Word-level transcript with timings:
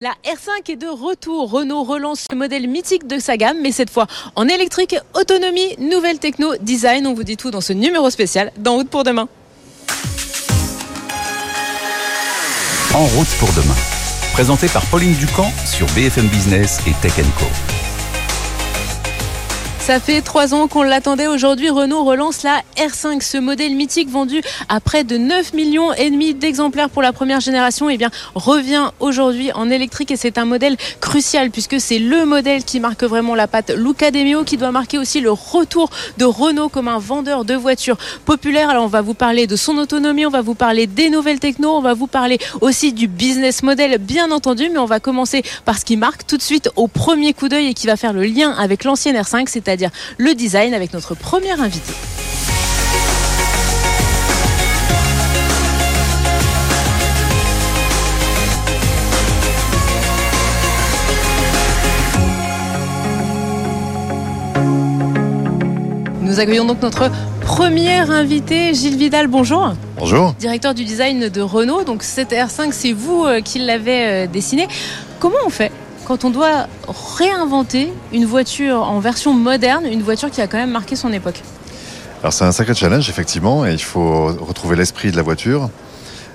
La 0.00 0.10
R5 0.24 0.72
est 0.72 0.76
de 0.76 0.88
retour. 0.88 1.52
Renault 1.52 1.84
relance 1.84 2.26
le 2.28 2.36
modèle 2.36 2.68
mythique 2.68 3.06
de 3.06 3.20
sa 3.20 3.36
gamme, 3.36 3.58
mais 3.62 3.70
cette 3.70 3.90
fois 3.90 4.08
en 4.34 4.48
électrique, 4.48 4.96
autonomie, 5.14 5.76
nouvelle 5.78 6.18
techno, 6.18 6.56
design. 6.60 7.06
On 7.06 7.14
vous 7.14 7.22
dit 7.22 7.36
tout 7.36 7.52
dans 7.52 7.60
ce 7.60 7.72
numéro 7.72 8.10
spécial 8.10 8.50
dans 8.58 8.74
Route 8.74 8.90
pour 8.90 9.04
demain. 9.04 9.28
En 12.92 13.04
route 13.04 13.28
pour 13.38 13.52
demain. 13.52 13.76
Présenté 14.32 14.66
par 14.66 14.84
Pauline 14.86 15.14
Ducamp 15.14 15.52
sur 15.64 15.86
BFM 15.94 16.26
Business 16.26 16.80
et 16.88 16.92
Tech 17.00 17.14
Co. 17.38 17.83
Ça 19.84 20.00
fait 20.00 20.22
trois 20.22 20.54
ans 20.54 20.66
qu'on 20.66 20.82
l'attendait. 20.82 21.26
Aujourd'hui, 21.26 21.68
Renault 21.68 22.04
relance 22.04 22.42
la 22.42 22.62
R5, 22.78 23.20
ce 23.20 23.36
modèle 23.36 23.76
mythique 23.76 24.08
vendu 24.08 24.40
à 24.70 24.80
près 24.80 25.04
de 25.04 25.18
9 25.18 25.52
millions 25.52 25.92
et 25.92 26.08
demi 26.08 26.32
d'exemplaires 26.32 26.88
pour 26.88 27.02
la 27.02 27.12
première 27.12 27.40
génération. 27.40 27.90
Eh 27.90 27.98
bien, 27.98 28.10
revient 28.34 28.84
aujourd'hui 28.98 29.52
en 29.52 29.68
électrique 29.68 30.10
et 30.10 30.16
c'est 30.16 30.38
un 30.38 30.46
modèle 30.46 30.78
crucial 31.02 31.50
puisque 31.50 31.78
c'est 31.82 31.98
le 31.98 32.24
modèle 32.24 32.64
qui 32.64 32.80
marque 32.80 33.04
vraiment 33.04 33.34
la 33.34 33.46
patte 33.46 33.72
Luca 33.76 34.10
De 34.10 34.20
Meo 34.20 34.42
qui 34.42 34.56
doit 34.56 34.70
marquer 34.70 34.96
aussi 34.96 35.20
le 35.20 35.30
retour 35.30 35.90
de 36.16 36.24
Renault 36.24 36.70
comme 36.70 36.88
un 36.88 36.98
vendeur 36.98 37.44
de 37.44 37.52
voitures 37.52 37.98
populaires. 38.24 38.70
Alors, 38.70 38.84
on 38.84 38.88
va 38.88 39.02
vous 39.02 39.12
parler 39.12 39.46
de 39.46 39.54
son 39.54 39.76
autonomie, 39.76 40.24
on 40.24 40.30
va 40.30 40.40
vous 40.40 40.54
parler 40.54 40.86
des 40.86 41.10
nouvelles 41.10 41.40
techno, 41.40 41.68
on 41.68 41.82
va 41.82 41.92
vous 41.92 42.06
parler 42.06 42.38
aussi 42.62 42.94
du 42.94 43.06
business 43.06 43.62
model, 43.62 43.98
bien 43.98 44.30
entendu. 44.30 44.70
Mais 44.72 44.78
on 44.78 44.86
va 44.86 44.98
commencer 44.98 45.42
par 45.66 45.78
ce 45.78 45.84
qui 45.84 45.98
marque 45.98 46.26
tout 46.26 46.38
de 46.38 46.42
suite 46.42 46.70
au 46.74 46.88
premier 46.88 47.34
coup 47.34 47.50
d'œil 47.50 47.66
et 47.66 47.74
qui 47.74 47.86
va 47.86 47.98
faire 47.98 48.14
le 48.14 48.24
lien 48.24 48.50
avec 48.52 48.84
l'ancienne 48.84 49.16
R5, 49.16 49.46
c'est-à-dire 49.46 49.73
c'est-à-dire 49.74 49.90
le 50.18 50.34
design 50.34 50.72
avec 50.72 50.92
notre 50.92 51.16
première 51.16 51.60
invité. 51.60 51.92
Nous 66.22 66.40
accueillons 66.40 66.64
donc 66.64 66.82
notre 66.82 67.10
premier 67.40 67.98
invité, 67.98 68.74
Gilles 68.74 68.96
Vidal. 68.96 69.26
Bonjour. 69.26 69.74
Bonjour. 69.98 70.34
Directeur 70.34 70.74
du 70.74 70.84
design 70.84 71.28
de 71.28 71.40
Renault. 71.40 71.82
Donc 71.82 72.04
cette 72.04 72.30
R5, 72.30 72.70
c'est 72.70 72.92
vous 72.92 73.24
euh, 73.24 73.40
qui 73.40 73.58
l'avez 73.58 74.06
euh, 74.06 74.26
dessiné. 74.26 74.68
Comment 75.18 75.36
on 75.46 75.50
fait 75.50 75.72
quand 76.04 76.24
on 76.24 76.30
doit 76.30 76.66
réinventer 77.16 77.92
une 78.12 78.26
voiture 78.26 78.82
en 78.82 79.00
version 79.00 79.32
moderne, 79.32 79.86
une 79.86 80.02
voiture 80.02 80.30
qui 80.30 80.40
a 80.40 80.46
quand 80.46 80.58
même 80.58 80.70
marqué 80.70 80.96
son 80.96 81.12
époque 81.12 81.40
Alors 82.20 82.32
c'est 82.32 82.44
un 82.44 82.52
sacré 82.52 82.74
challenge 82.74 83.08
effectivement 83.08 83.66
et 83.66 83.72
il 83.72 83.82
faut 83.82 84.26
retrouver 84.26 84.76
l'esprit 84.76 85.10
de 85.10 85.16
la 85.16 85.22
voiture 85.22 85.70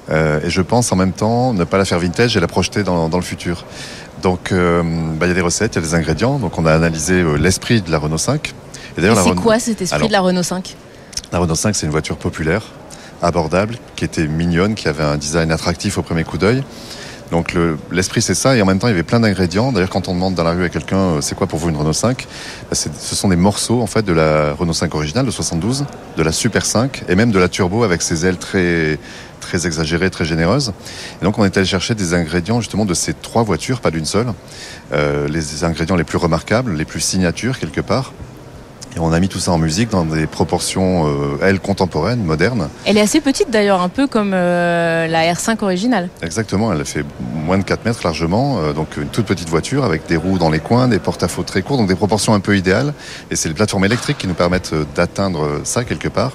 euh, 0.10 0.40
et 0.44 0.50
je 0.50 0.62
pense 0.62 0.92
en 0.92 0.96
même 0.96 1.12
temps 1.12 1.54
ne 1.54 1.64
pas 1.64 1.78
la 1.78 1.86
faire 1.86 2.00
vintage 2.00 2.36
et 2.36 2.40
la 2.40 2.48
projeter 2.48 2.84
dans, 2.84 3.10
le 3.10 3.22
futur. 3.22 3.66
Donc 4.22 4.52
euh, 4.52 4.82
bah, 5.18 5.28
il 5.28 5.30
y 5.30 5.32
a 5.32 5.36
des 5.36 5.42
recettes, 5.42 5.76
il 5.76 5.82
y 5.82 5.86
a 5.86 5.88
des 5.88 5.94
ingrédients, 5.94 6.40
donc 6.40 6.58
on 6.58 6.66
a 6.66 6.74
analysé 6.74 7.22
euh, 7.22 7.36
l'esprit 7.36 7.82
de 7.82 7.92
la 7.92 8.00
Renault 8.00 8.18
5. 8.18 8.54
Et, 8.98 9.02
c'est 9.02 9.36
quoi 9.36 9.60
cet 9.60 9.82
esprit 9.82 10.08
de 10.08 10.12
la 10.12 10.20
Renault 10.20 10.44
5 10.44 10.76
La 11.32 11.40
Renault 11.40 11.56
5 11.56 11.76
c'est 11.76 11.86
une 11.86 11.92
voiture 11.92 12.18
populaire, 12.18 12.64
abordable, 13.22 13.78
qui 13.96 14.04
était 14.04 14.28
mignonne, 14.28 14.76
qui 14.76 14.88
avait 14.88 15.04
un 15.04 15.16
design 15.16 15.52
attractif 15.52 15.98
au 15.98 16.02
premier 16.02 16.24
coup 16.24 16.38
d'œil. 16.38 16.64
Donc 17.32 17.56
l'esprit 17.92 18.22
c'est 18.22 18.34
ça 18.34 18.56
et 18.56 18.62
en 18.62 18.66
même 18.66 18.80
temps 18.80 18.88
il 18.88 18.92
y 18.92 18.94
avait 18.94 19.04
plein 19.04 19.20
d'ingrédients. 19.20 19.72
D'ailleurs 19.72 19.90
quand 19.90 20.08
on 20.08 20.14
demande 20.14 20.34
dans 20.34 20.44
la 20.44 20.52
rue 20.52 20.64
à 20.64 20.70
quelqu'un 20.70 20.98
euh, 20.98 21.22
c'est 21.22 21.36
quoi 21.36 21.48
pour 21.48 21.60
vous 21.60 21.70
une 21.70 21.78
Renault 21.78 21.94
5, 21.94 22.28
bah, 22.70 22.76
ce 22.76 23.16
sont 23.16 23.30
des 23.30 23.36
morceaux 23.36 23.82
en 23.82 23.88
fait 23.88 24.04
de 24.04 24.14
la 24.14 24.54
Renault 24.54 24.74
5 24.74 24.94
originale 24.96 25.26
de 25.26 25.32
72, 25.32 25.86
de 26.18 26.24
la 26.24 26.32
Super 26.32 26.66
5 26.66 27.04
et 27.08 27.16
même 27.16 27.32
de 27.32 27.40
la 27.40 27.48
Turbo 27.48 27.84
avec 27.84 28.02
ses 28.02 28.26
ailes 28.26 28.38
très 28.38 28.98
très 29.40 29.68
exagérées, 29.68 30.10
très 30.10 30.26
généreuses. 30.26 30.74
Et 31.22 31.26
donc 31.26 31.38
on 31.38 31.46
est 31.46 31.56
allé 31.56 31.66
chercher 31.66 31.96
des 31.96 32.14
ingrédients 32.14 32.62
justement 32.62 32.86
de 32.86 32.94
ces 32.94 33.14
trois 33.14 33.44
voitures, 33.44 33.80
pas 33.80 33.92
d'une 33.92 34.06
seule, 34.06 34.28
euh, 34.92 35.28
les 35.28 35.64
ingrédients 35.64 35.96
les 35.96 36.04
plus 36.04 36.18
remarquables, 36.18 36.74
les 36.74 36.86
plus 36.86 37.00
signatures 37.00 37.60
quelque 37.60 37.82
part. 37.82 38.14
Et 39.00 39.02
on 39.02 39.14
a 39.14 39.20
mis 39.22 39.30
tout 39.30 39.40
ça 39.40 39.54
en 39.54 39.58
musique 39.58 39.92
dans 39.92 40.04
des 40.04 40.28
proportions, 40.28 41.08
euh, 41.08 41.38
elles, 41.42 41.62
contemporaines, 41.62 42.22
modernes. 42.22 42.68
Elle 42.84 42.98
est 42.98 43.02
assez 43.02 43.22
petite 43.22 43.50
d'ailleurs, 43.50 43.82
un 43.82 43.88
peu 43.88 44.08
comme 44.08 44.32
euh, 44.34 45.08
la 45.08 45.34
R5 45.34 45.64
originale. 45.64 46.10
Exactement, 46.22 46.74
elle 46.74 46.84
fait 46.84 47.06
moins 47.46 47.58
de 47.58 47.64
4 47.64 47.86
mètres 47.86 48.02
largement, 48.04 48.60
euh, 48.60 48.74
donc 48.74 48.98
une 48.98 49.08
toute 49.08 49.26
petite 49.26 49.48
voiture 49.48 49.86
avec 49.86 50.06
des 50.08 50.18
roues 50.18 50.38
dans 50.38 50.50
les 50.50 50.60
coins, 50.60 50.90
des 50.90 51.00
porte-à-faux 51.00 51.44
très 51.44 51.62
courts, 51.62 51.78
donc 51.78 51.88
des 51.88 51.96
proportions 51.96 52.34
un 52.34 52.42
peu 52.42 52.58
idéales. 52.58 52.94
Et 53.32 53.38
c'est 53.38 53.48
les 53.48 53.56
plateformes 53.56 53.86
électriques 53.86 54.18
qui 54.18 54.28
nous 54.28 54.34
permettent 54.34 54.76
d'atteindre 54.96 55.62
ça 55.64 55.86
quelque 55.86 56.10
part. 56.10 56.34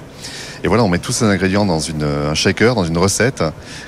Et 0.65 0.67
voilà, 0.67 0.83
on 0.83 0.87
met 0.87 0.97
tous 0.97 1.11
ces 1.11 1.25
ingrédients 1.25 1.63
dans 1.63 1.77
une, 1.77 2.01
un 2.01 2.33
shaker, 2.33 2.73
dans 2.73 2.85
une 2.85 2.97
recette, 2.97 3.43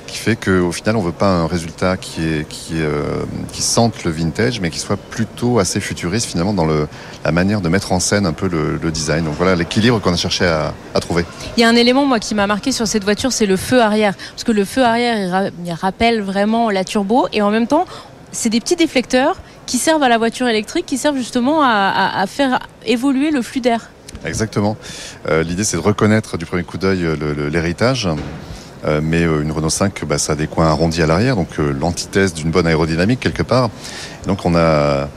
qui 0.06 0.16
fait 0.16 0.36
qu'au 0.36 0.72
final, 0.72 0.96
on 0.96 1.02
veut 1.02 1.12
pas 1.12 1.26
un 1.26 1.48
résultat 1.48 1.96
euh, 2.20 2.44
qui 3.52 3.62
sente 3.64 4.04
le 4.04 4.12
vintage, 4.12 4.62
mais 4.62 4.70
qui 4.70 4.78
soit 4.78 4.96
plutôt 4.96 5.58
assez 5.58 5.80
futuriste 5.80 6.28
finalement 6.28 6.54
dans 6.54 6.68
la 6.68 7.32
manière 7.32 7.62
de 7.62 7.70
mettre 7.70 7.94
en 7.94 8.00
scène 8.00 8.28
un 8.28 8.32
peu 8.32 8.48
le, 8.48 8.92
design. 8.92 9.26
Donc 9.26 9.34
voilà 9.40 9.56
l'équilibre 9.56 10.00
qu'on 10.00 10.14
a 10.14 10.18
cherché 10.18 10.46
à, 10.46 10.72
trouver. 11.02 11.26
Il 11.58 11.62
y 11.62 11.64
a 11.64 11.68
un 11.68 11.76
élément 11.76 12.06
moi 12.06 12.20
qui 12.20 12.36
m'a 12.36 12.46
marqué 12.46 12.72
sur 12.72 12.88
cette 12.88 13.04
voiture, 13.04 13.32
c'est 13.32 13.48
le 13.48 13.58
feu 13.58 13.82
arrière, 13.82 14.14
parce 14.16 14.44
que 14.44 14.52
le 14.52 14.64
feu 14.64 14.84
arrière, 14.84 15.52
il, 15.66 15.74
rappelle 15.74 16.22
vraiment 16.22 16.70
la 16.70 16.84
turbo, 16.84 17.28
et 17.34 17.42
en 17.42 17.50
même 17.50 17.66
temps, 17.66 17.86
c'est 18.32 18.50
des 18.50 18.60
petits 18.60 18.76
déflecteurs 18.76 19.38
qui 19.66 19.80
servent 19.80 20.04
à 20.04 20.10
la 20.10 20.20
voiture 20.20 20.48
électrique, 20.48 20.86
qui 20.86 21.00
servent 21.00 21.18
justement 21.18 21.64
à 21.64 22.24
faire 22.28 22.60
évoluer 22.86 23.32
le 23.32 23.42
flux 23.42 23.62
d'air. 23.62 23.90
Exactement. 24.28 24.78
Euh, 25.28 25.44
L'idée, 25.44 25.64
c'est 25.64 25.78
de 25.78 25.82
reconnaître 25.82 26.38
du 26.38 26.46
premier 26.46 26.64
coup 26.64 26.78
d'œil 26.78 27.06
euh, 27.06 27.50
l'héritage. 27.50 28.10
Euh, 28.86 29.02
mais 29.04 29.24
une 29.24 29.52
Renault 29.52 29.72
5, 29.72 30.06
bah, 30.06 30.18
ça 30.18 30.34
a 30.34 30.36
des 30.36 30.48
coins 30.48 30.68
arrondis 30.68 31.02
à 31.02 31.08
l'arrière, 31.08 31.36
donc 31.36 31.58
l'antithèse 31.58 32.34
d'une 32.34 32.52
bonne 32.52 32.68
aérodynamique 32.68 33.20
quelque 33.20 33.42
part. 33.42 33.72
donc 34.28 34.46
on 34.46 34.56
a 34.56 35.10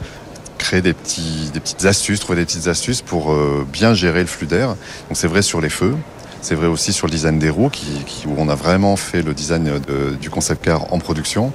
créé 0.56 0.80
des, 0.80 0.94
petits, 0.94 1.50
des 1.52 1.60
petites 1.60 1.84
astuces, 1.84 2.20
trouvé 2.20 2.38
des 2.38 2.46
petites 2.46 2.68
astuces 2.68 3.02
pour 3.02 3.36
bien 3.70 3.92
gérer 3.92 4.20
le 4.20 4.26
flux 4.26 4.46
d'air. 4.46 4.68
Donc 4.68 4.76
c'est 5.14 5.26
vrai 5.26 5.42
sur 5.42 5.60
les 5.60 5.68
feux, 5.68 5.94
c'est 6.42 6.54
vrai 6.54 6.66
aussi 6.66 6.92
sur 6.92 7.06
le 7.06 7.12
design 7.12 7.38
des 7.38 7.50
roues, 7.50 7.70
où 8.26 8.34
on 8.38 8.48
a 8.48 8.54
vraiment 8.54 8.96
fait 8.96 9.22
le 9.22 9.34
design 9.34 9.64
de, 9.64 10.16
du 10.20 10.30
concept 10.30 10.64
car 10.64 10.92
en 10.92 10.98
production, 10.98 11.52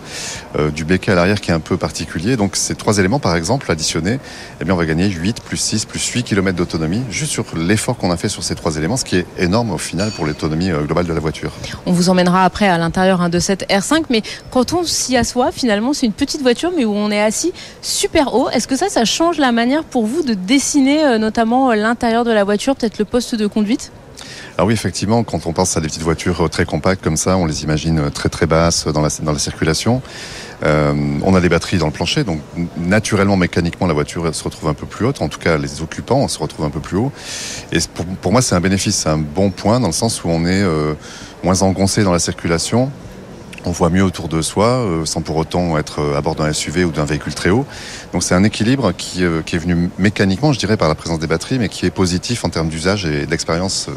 euh, 0.57 0.72
du 0.72 0.85
béquet 0.85 1.12
à 1.12 1.16
l'arrière 1.16 1.41
qui 1.41 1.51
est 1.51 1.53
un 1.53 1.59
peu 1.59 1.78
particulier. 1.78 2.38
Donc 2.38 2.56
ces 2.56 2.75
trois 2.75 2.97
éléments, 2.97 3.19
par 3.19 3.35
exemple, 3.35 3.72
additionnés, 3.72 4.19
eh 4.62 4.66
bien, 4.66 4.73
on 4.73 4.78
va 4.78 4.85
gagner 4.85 5.09
8 5.09 5.41
plus 5.41 5.57
6 5.57 5.85
plus 5.85 6.06
8 6.06 6.23
km 6.23 6.56
d'autonomie, 6.56 7.01
juste 7.09 7.31
sur 7.31 7.46
l'effort 7.56 7.97
qu'on 7.97 8.12
a 8.12 8.18
fait 8.18 8.29
sur 8.29 8.44
ces 8.44 8.56
trois 8.56 8.78
éléments, 8.78 8.97
ce 8.97 9.06
qui 9.06 9.18
est 9.18 9.25
énorme 9.38 9.72
au 9.72 9.78
final 9.78 10.12
pour 10.12 10.25
l'autonomie 10.25 10.72
euh, 10.72 10.81
globale 10.81 11.06
de 11.06 11.13
la 11.13 11.19
voiture. 11.19 11.52
On 11.85 11.91
vous 11.91 12.09
emmènera 12.09 12.44
après 12.46 12.67
à 12.67 12.78
l'intérieur 12.78 13.22
hein, 13.22 13.29
de 13.29 13.40
cette 13.40 13.67
R5, 13.69 14.03
mais 14.09 14.22
quand 14.52 14.73
on 14.73 14.84
s'y 14.84 15.17
assoit, 15.17 15.52
finalement, 15.52 15.94
c'est 15.94 16.06
une 16.06 16.13
petite 16.13 16.41
voiture, 16.41 16.72
mais 16.75 16.85
où 16.85 16.94
on 16.94 17.12
est 17.12 17.22
assis 17.22 17.53
super 17.81 18.34
haut. 18.34 18.50
Est-ce 18.50 18.67
que 18.67 18.75
ça, 18.75 18.90
ça 18.90 19.06
change 19.06 19.38
la 19.38 19.52
manière 19.52 19.84
pour 19.84 20.06
vous 20.06 20.23
de 20.23 20.34
dessiner 20.34 21.03
euh, 21.03 21.17
notamment 21.17 21.73
l'intérieur 21.73 22.23
de 22.23 22.31
la 22.31 22.44
voiture, 22.44 22.75
peut-être 22.75 23.00
le 23.00 23.06
poste 23.06 23.35
de 23.35 23.47
conduite? 23.47 23.91
Alors 24.57 24.67
oui, 24.67 24.73
effectivement, 24.73 25.23
quand 25.23 25.47
on 25.47 25.53
pense 25.53 25.75
à 25.75 25.81
des 25.81 25.87
petites 25.87 26.03
voitures 26.03 26.49
très 26.49 26.65
compactes 26.65 27.03
comme 27.03 27.17
ça, 27.17 27.35
on 27.35 27.45
les 27.45 27.63
imagine 27.63 28.09
très 28.09 28.29
très 28.29 28.45
basses 28.45 28.87
dans 28.87 29.01
la, 29.01 29.09
dans 29.21 29.33
la 29.33 29.39
circulation. 29.39 30.01
Euh, 30.63 30.93
on 31.23 31.35
a 31.35 31.41
des 31.41 31.49
batteries 31.49 31.77
dans 31.77 31.87
le 31.87 31.91
plancher, 31.91 32.23
donc 32.23 32.39
naturellement, 32.77 33.35
mécaniquement, 33.35 33.87
la 33.87 33.93
voiture 33.93 34.33
se 34.33 34.43
retrouve 34.43 34.69
un 34.69 34.73
peu 34.73 34.85
plus 34.85 35.05
haute. 35.05 35.22
En 35.22 35.27
tout 35.27 35.39
cas, 35.39 35.57
les 35.57 35.81
occupants 35.81 36.27
se 36.27 36.39
retrouvent 36.39 36.66
un 36.66 36.69
peu 36.69 36.79
plus 36.79 36.97
haut. 36.97 37.11
Et 37.72 37.79
pour, 38.22 38.31
moi, 38.31 38.41
c'est 38.41 38.55
un 38.55 38.61
bénéfice, 38.61 38.95
c'est 38.95 39.09
un 39.09 39.17
bon 39.17 39.49
point 39.49 39.79
dans 39.79 39.87
le 39.87 39.93
sens 39.93 40.23
où 40.23 40.29
on 40.29 40.45
est 40.45 40.63
euh, 40.63 40.93
moins 41.43 41.61
engoncé 41.61 42.03
dans 42.03 42.13
la 42.13 42.19
circulation. 42.19 42.89
On 43.66 43.72
voit 43.72 43.90
mieux 43.90 44.03
autour 44.03 44.28
de 44.28 44.41
soi, 44.41 44.67
euh, 44.67 45.06
sans 45.06 45.22
pour 45.22 45.38
autant 45.38 45.78
être 45.78 46.14
à 46.16 46.22
bord 46.22 46.35
d'un 46.35 46.52
SUV 46.53 46.85
ou 46.85 46.91
d'un 46.91 47.06
véhicule 47.06 47.34
très 47.34 47.50
haut. 47.50 47.66
Donc 48.14 48.23
c'est 48.23 48.35
un 48.35 48.44
équilibre 48.44 48.91
qui, 48.91 49.23
euh, 49.23 49.41
qui, 49.41 49.56
est 49.56 49.59
venu 49.59 49.90
mécaniquement, 49.97 50.53
je 50.53 50.59
dirais, 50.59 50.78
par 50.78 50.88
la 50.88 50.96
présence 50.96 51.20
des 51.20 51.28
batteries, 51.28 51.58
mais 51.58 51.70
qui 51.70 51.85
est 51.85 51.91
positif 51.91 52.46
en 52.46 52.50
termes 52.50 52.70
d'usage 52.70 53.06
et 53.06 53.26
d'expérience 53.26 53.88
euh, 53.90 53.94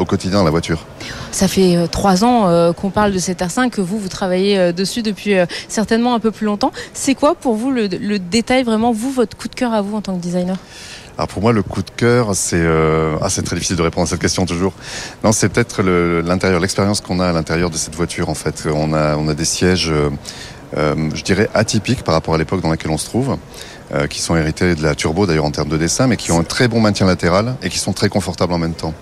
au 0.00 0.04
quotidien 0.04 0.42
la 0.42 0.50
voiture. 0.50 0.86
Ça 1.30 1.48
fait 1.48 1.76
euh, 1.76 1.86
trois 1.86 2.24
ans 2.24 2.48
euh, 2.48 2.72
qu'on 2.72 2.90
parle 2.90 3.12
de 3.12 3.18
cette 3.18 3.40
R5, 3.40 3.70
que 3.70 3.80
vous, 3.80 3.98
vous 3.98 4.08
travaillez 4.08 4.58
euh, 4.58 4.72
dessus 4.72 5.02
depuis 5.02 5.34
certainement 5.68 6.14
un 6.14 6.20
peu 6.20 6.30
plus 6.30 6.46
longtemps. 6.46 6.72
C'est 6.94 7.14
quoi 7.14 7.34
pour 7.34 7.54
vous 7.54 7.70
le, 7.70 7.86
le, 7.86 8.18
détail, 8.18 8.62
vraiment, 8.62 8.92
vous, 8.92 9.10
votre 9.10 9.36
coup 9.36 9.48
de 9.48 9.54
cœur 9.54 9.72
à 9.72 9.82
vous 9.82 9.96
en 9.96 10.00
tant 10.00 10.16
que 10.16 10.22
designer? 10.22 10.56
Alors 11.20 11.28
pour 11.28 11.42
moi, 11.42 11.52
le 11.52 11.62
coup 11.62 11.82
de 11.82 11.90
cœur, 11.90 12.34
c'est 12.34 12.56
euh... 12.56 13.14
ah, 13.20 13.28
c'est 13.28 13.42
très 13.42 13.54
difficile 13.54 13.76
de 13.76 13.82
répondre 13.82 14.06
à 14.06 14.08
cette 14.08 14.22
question 14.22 14.46
toujours. 14.46 14.72
Non, 15.22 15.32
c'est 15.32 15.50
peut-être 15.50 15.82
l'intérieur, 15.82 16.60
l'expérience 16.60 17.02
qu'on 17.02 17.20
a 17.20 17.28
à 17.28 17.32
l'intérieur 17.32 17.68
de 17.68 17.76
cette 17.76 17.94
voiture. 17.94 18.30
En 18.30 18.34
fait, 18.34 18.66
on 18.72 18.94
a 18.94 19.18
on 19.18 19.28
a 19.28 19.34
des 19.34 19.44
sièges 19.44 19.92
je 20.74 21.22
dirais, 21.22 21.50
atypiques 21.52 22.04
par 22.04 22.14
rapport 22.14 22.32
à 22.32 22.38
l'époque 22.38 22.62
dans 22.62 22.70
laquelle 22.70 22.90
on 22.90 22.96
se 22.96 23.04
trouve. 23.04 23.36
qui 24.08 24.20
sont 24.22 24.34
hérités 24.34 24.74
de 24.74 24.82
la 24.82 24.94
turbo 24.94 25.26
d'ailleurs 25.26 25.44
en 25.44 25.50
termes 25.50 25.68
de 25.68 25.76
dessin, 25.76 26.06
mais 26.06 26.16
qui 26.16 26.32
ont 26.32 26.40
un 26.40 26.44
très 26.44 26.68
bon 26.68 26.80
maintien 26.80 27.06
latéral 27.06 27.56
et 27.62 27.68
qui 27.68 27.78
sont 27.78 27.92
très 27.92 28.08
confortables 28.08 28.54
en 28.54 28.58
même 28.58 28.72
temps. 28.72 28.94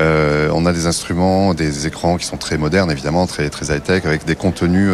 on 0.00 0.66
a 0.66 0.72
des 0.72 0.86
instruments, 0.86 1.54
des 1.54 1.86
écrans 1.86 2.16
qui 2.16 2.26
sont 2.26 2.38
très 2.38 2.58
modernes 2.58 2.90
évidemment, 2.90 3.28
très 3.28 3.48
très 3.50 3.66
high 3.72 3.82
tech, 3.84 4.04
avec 4.04 4.24
des 4.24 4.34
contenus 4.34 4.90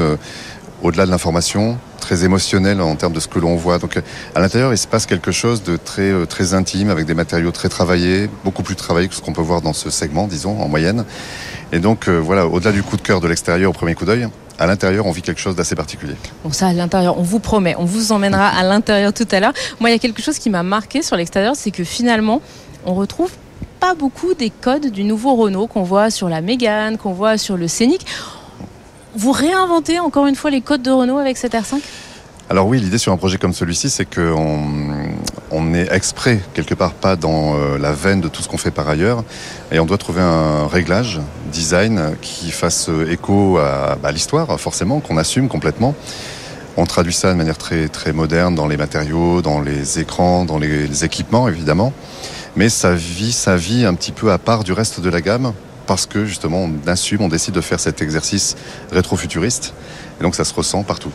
au-delà 0.83 1.07
de 1.07 1.11
l'information, 1.11 1.79
très 2.01 2.25
émotionnel 2.25 2.81
en 2.81 2.95
termes 2.97 3.13
de 3.13 3.21
ce 3.21 3.29
que 3.29 3.39
l'on 3.39 3.57
voit. 3.57 3.79
Donc 3.79 3.99
à 4.35 4.41
l'intérieur, 4.41 4.73
il 4.73 4.79
se 4.79 4.87
passe 4.87 5.07
quelque 5.07 5.33
chose 5.33 5.63
de 5.63 5.77
très 5.77 6.11
euh, 6.11 6.27
très 6.27 6.55
intime 6.55 6.91
avec 6.91 7.07
des 7.07 7.15
matériaux 7.15 7.51
très 7.51 7.69
travaillés, 7.69 8.31
beaucoup 8.45 8.63
plus 8.63 8.77
travaillés 8.77 9.09
que 9.09 9.15
ce 9.15 9.21
qu'on 9.21 9.33
peut 9.33 9.43
voir 9.43 9.61
dans 9.61 9.73
ce 9.73 9.91
segment, 9.91 10.27
disons 10.27 10.61
en 10.61 10.69
moyenne. 10.69 11.05
Et 11.73 11.79
donc 11.81 12.09
euh, 12.09 12.19
voilà, 12.19 12.47
au-delà 12.47 12.73
du 12.73 12.83
coup 12.83 12.97
de 12.97 13.03
cœur 13.03 13.21
de 13.21 13.29
l'extérieur 13.29 13.71
au 13.71 13.75
premier 13.75 13.95
coup 13.95 14.05
d'œil, 14.05 14.29
à 14.59 14.67
l'intérieur, 14.67 15.07
on 15.07 15.13
vit 15.13 15.23
quelque 15.23 15.41
chose 15.41 15.55
d'assez 15.55 15.75
particulier. 15.77 16.15
Bon, 16.43 16.53
ça, 16.53 16.69
à 16.69 16.73
l'intérieur, 16.73 17.19
on 17.19 17.23
vous 17.23 17.39
promet, 17.39 17.77
on 17.79 17.85
vous 17.85 18.11
emmènera 18.11 18.49
à 18.49 18.65
l'intérieur 18.65 19.13
tout 19.13 19.29
à 19.31 19.39
l'heure. 19.39 19.53
Moi, 19.79 19.91
il 19.91 19.93
y 19.93 19.97
a 19.97 20.01
quelque 20.01 20.21
chose 20.21 20.39
qui 20.39 20.51
m'a 20.51 20.65
marqué 20.65 21.03
sur 21.03 21.17
l'extérieur, 21.17 21.55
c'est 21.55 21.71
que 21.71 21.85
finalement, 21.85 22.43
on 22.85 22.95
retrouve 22.95 23.31
pas 23.79 23.95
beaucoup 23.95 24.35
des 24.35 24.51
codes 24.51 24.91
du 24.91 25.05
nouveau 25.05 25.37
Renault 25.37 25.69
qu'on 25.69 25.83
voit 25.83 26.11
sur 26.11 26.29
la 26.29 26.41
Mégane, 26.41 26.99
qu'on 26.99 27.13
voit 27.13 27.39
sur 27.39 27.57
le 27.57 27.69
Scénic. 27.69 28.05
Vous 29.17 29.33
réinventez 29.33 30.01
encore 30.01 30.27
une 30.27 30.35
fois 30.35 30.51
les 30.51 30.61
codes 30.61 30.83
de 30.83 30.91
Renault 30.91 31.19
avec 31.19 31.37
cette 31.37 31.55
R5 31.55 31.81
alors 32.51 32.67
oui, 32.67 32.81
l'idée 32.81 32.97
sur 32.97 33.13
un 33.13 33.19
projet 33.19 33.37
comme 33.37 33.53
celui-ci, 33.53 33.91
c'est 33.91 34.07
qu'on 34.07 34.63
on 35.51 35.75
est 35.75 35.93
exprès 35.93 36.41
quelque 36.55 36.73
part 36.73 36.93
pas 36.93 37.15
dans 37.15 37.59
euh, 37.59 37.77
la 37.77 37.93
veine 37.93 38.23
de 38.23 38.29
tout 38.29 38.41
ce 38.41 38.49
qu'on 38.49 38.57
fait 38.57 38.71
par 38.71 38.89
ailleurs, 38.89 39.23
et 39.71 39.79
on 39.81 39.85
doit 39.85 39.99
trouver 39.99 40.23
un 40.23 40.67
réglage 40.67 41.21
design 41.53 42.17
qui 42.23 42.51
fasse 42.51 42.89
écho 43.11 43.59
à, 43.59 44.13
l'histoire, 44.13 44.59
forcément, 44.59 45.01
qu'on 45.01 45.19
assume 45.19 45.49
complètement. 45.49 45.95
On 46.79 46.87
traduit 46.87 47.13
ça 47.13 47.33
de 47.33 47.37
manière 47.37 47.59
très 47.59 47.89
très 47.89 48.15
moderne 48.15 48.55
dans 48.55 48.67
les 48.67 48.79
matériaux, 48.79 49.43
dans 49.43 49.61
les 49.61 49.99
écrans, 49.99 50.47
dans 50.47 50.59
les, 50.59 51.05
équipements 51.05 51.49
évidemment, 51.49 51.93
mais 52.57 52.71
ça 52.71 52.95
vit 52.95 53.33
sa 53.33 53.57
vie 53.57 53.85
un 53.85 53.93
petit 53.93 54.13
peu 54.13 54.33
à 54.33 54.39
part 54.39 54.65
du 54.65 54.73
reste 54.73 55.01
de 55.01 55.11
la 55.11 55.21
gamme 55.21 55.53
parce 55.89 56.07
que 56.07 56.25
justement 56.25 56.69
on 56.69 56.89
assume, 56.89 57.23
on 57.23 57.29
décide 57.29 57.55
de 57.55 57.61
faire 57.61 57.81
cet 57.81 58.01
exercice 58.03 58.57
rétro-futuriste. 58.93 59.75
Et 60.21 60.23
donc 60.23 60.37
ça 60.37 60.45
se 60.45 60.55
ressent 60.55 60.85
partout. 60.85 61.11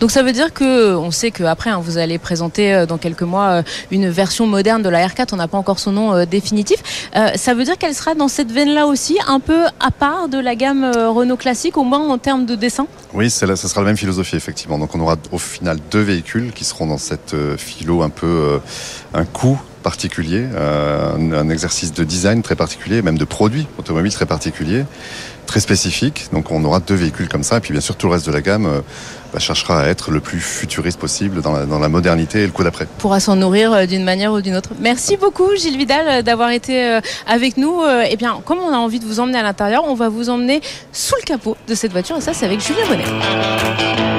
Donc 0.00 0.12
ça 0.12 0.22
veut 0.22 0.32
dire 0.32 0.52
que 0.52 0.94
on 0.94 1.10
sait 1.10 1.30
qu'après 1.32 1.70
hein, 1.70 1.80
vous 1.82 1.98
allez 1.98 2.18
présenter 2.18 2.72
euh, 2.72 2.86
dans 2.86 2.98
quelques 2.98 3.22
mois 3.22 3.48
euh, 3.48 3.62
une 3.90 4.08
version 4.08 4.46
moderne 4.46 4.82
de 4.82 4.88
la 4.88 5.06
R4. 5.06 5.28
On 5.32 5.36
n'a 5.36 5.48
pas 5.48 5.58
encore 5.58 5.80
son 5.80 5.92
nom 5.92 6.14
euh, 6.14 6.24
définitif. 6.24 7.10
ça 7.34 7.54
veut 7.54 7.64
dire 7.64 7.76
qu'elle 7.78 7.94
sera 7.94 8.14
dans 8.14 8.28
cette 8.28 8.52
veine-là 8.52 8.86
aussi, 8.86 9.18
un 9.26 9.40
peu 9.40 9.64
à 9.80 9.90
part 9.90 10.28
de 10.28 10.38
la 10.38 10.54
gamme 10.54 10.84
Renault 10.84 11.36
classique, 11.36 11.76
au 11.76 11.84
moins 11.84 12.06
en 12.08 12.18
termes 12.18 12.46
de 12.46 12.54
dessin? 12.54 12.86
Oui, 13.12 13.30
ça 13.30 13.56
sera 13.56 13.80
la 13.80 13.86
même 13.86 13.96
philosophie 13.96 14.36
effectivement. 14.36 14.78
Donc 14.78 14.94
on 14.94 15.00
aura 15.00 15.16
au 15.32 15.38
final 15.38 15.78
deux 15.90 16.02
véhicules 16.02 16.52
qui 16.52 16.64
seront 16.64 16.86
dans 16.86 16.98
cette 16.98 17.34
philo 17.56 18.02
un 18.02 18.10
peu 18.10 18.60
un 19.14 19.24
coup 19.24 19.58
particulier, 19.88 20.44
un, 20.54 21.48
exercice 21.48 21.92
de 21.92 22.04
design 22.04 22.42
très 22.42 22.56
particulier, 22.56 23.00
même 23.00 23.16
de 23.16 23.24
produits 23.24 23.66
automobiles 23.78 24.12
très 24.12 24.26
particulier, 24.26 24.84
très 25.46 25.60
spécifique. 25.60 26.28
Donc 26.32 26.50
on 26.50 26.62
aura 26.64 26.80
deux 26.80 26.94
véhicules 26.94 27.28
comme 27.28 27.42
ça, 27.42 27.56
et 27.56 27.60
puis 27.60 27.72
bien 27.72 27.80
sûr 27.80 27.96
tout 27.96 28.06
le 28.06 28.12
reste 28.12 28.26
de 28.26 28.32
la 28.32 28.42
gamme 28.42 28.82
bah, 29.32 29.38
cherchera 29.38 29.82
à 29.82 29.86
être 29.88 30.10
le 30.10 30.20
plus 30.20 30.40
futuriste 30.40 30.98
possible 30.98 31.42
dans 31.42 31.78
la, 31.78 31.88
modernité 31.88 32.42
et 32.42 32.46
le 32.46 32.52
coup 32.52 32.64
d'après. 32.64 32.86
Pourra 32.98 33.20
s'en 33.20 33.36
nourrir 33.36 33.72
euh, 33.72 33.86
d'une 33.86 34.04
manière 34.04 34.32
ou 34.32 34.40
d'une 34.40 34.56
autre. 34.56 34.70
Merci 34.80 35.18
beaucoup 35.18 35.54
Gilles 35.54 35.76
Vidal 35.76 36.08
euh, 36.08 36.22
d'avoir 36.22 36.50
été 36.50 36.84
euh, 36.84 37.00
avec 37.26 37.58
nous. 37.58 37.82
Eh 38.08 38.16
bien, 38.16 38.40
comme 38.44 38.58
on 38.58 38.72
a 38.72 38.78
envie 38.78 39.00
de 39.00 39.04
vous 39.04 39.20
emmener 39.20 39.38
à 39.38 39.42
l'intérieur, 39.42 39.84
on 39.86 39.94
va 39.94 40.08
vous 40.08 40.30
emmener 40.30 40.60
sous 40.92 41.16
le 41.16 41.24
capot 41.24 41.56
de 41.66 41.74
cette 41.74 41.92
voiture 41.92 42.16
et 42.16 42.20
ça 42.20 42.32
c'est 42.32 42.46
avec 42.46 42.60
Julien 42.60 42.86
Bonnet. 42.88 44.17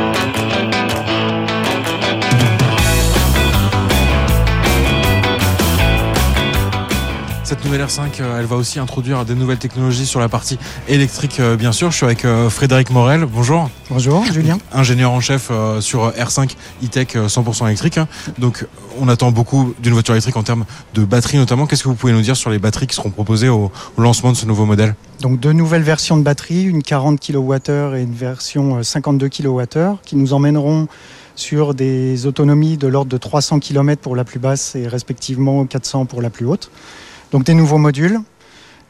Cette 7.59 7.65
nouvelle 7.65 7.85
R5, 7.85 8.21
euh, 8.21 8.39
elle 8.39 8.45
va 8.45 8.55
aussi 8.55 8.79
introduire 8.79 9.25
des 9.25 9.35
nouvelles 9.35 9.57
technologies 9.57 10.05
sur 10.05 10.21
la 10.21 10.29
partie 10.29 10.57
électrique, 10.87 11.41
euh, 11.41 11.57
bien 11.57 11.73
sûr. 11.73 11.91
Je 11.91 11.97
suis 11.97 12.05
avec 12.05 12.23
euh, 12.23 12.49
Frédéric 12.49 12.89
Morel. 12.89 13.25
Bonjour. 13.25 13.69
Bonjour, 13.89 14.23
Julien. 14.23 14.57
Ingénieur 14.71 15.11
en 15.11 15.19
chef 15.19 15.51
sur 15.81 16.09
R5 16.09 16.51
e-tech 16.85 17.17
100% 17.17 17.65
électrique. 17.65 17.99
Donc, 18.37 18.65
on 18.97 19.09
attend 19.09 19.33
beaucoup 19.33 19.73
d'une 19.83 19.91
voiture 19.91 20.13
électrique 20.13 20.37
en 20.37 20.43
termes 20.43 20.63
de 20.93 21.03
batterie 21.03 21.35
notamment. 21.35 21.65
Qu'est-ce 21.65 21.83
que 21.83 21.89
vous 21.89 21.95
pouvez 21.95 22.13
nous 22.13 22.21
dire 22.21 22.37
sur 22.37 22.49
les 22.49 22.59
batteries 22.59 22.87
qui 22.87 22.95
seront 22.95 23.09
proposées 23.09 23.49
au, 23.49 23.73
lancement 23.97 24.31
de 24.31 24.37
ce 24.37 24.45
nouveau 24.45 24.63
modèle? 24.63 24.95
Donc, 25.19 25.41
deux 25.41 25.51
nouvelles 25.51 25.83
versions 25.83 26.15
de 26.15 26.23
batterie, 26.23 26.63
une 26.63 26.81
40 26.81 27.19
kWh 27.19 27.97
et 27.97 28.03
une 28.03 28.13
version 28.13 28.81
52 28.81 29.27
kWh, 29.27 29.97
qui 30.05 30.15
nous 30.15 30.31
emmèneront 30.31 30.87
sur 31.35 31.73
des 31.73 32.25
autonomies 32.25 32.77
de 32.77 32.87
l'ordre 32.87 33.11
de 33.11 33.17
300 33.17 33.59
km 33.59 34.01
pour 34.01 34.15
la 34.15 34.23
plus 34.23 34.39
basse 34.39 34.77
et 34.77 34.87
respectivement 34.87 35.65
400 35.65 36.05
pour 36.05 36.21
la 36.21 36.29
plus 36.29 36.45
haute. 36.45 36.71
Donc 37.31 37.43
des 37.43 37.53
nouveaux 37.53 37.77
modules, 37.77 38.19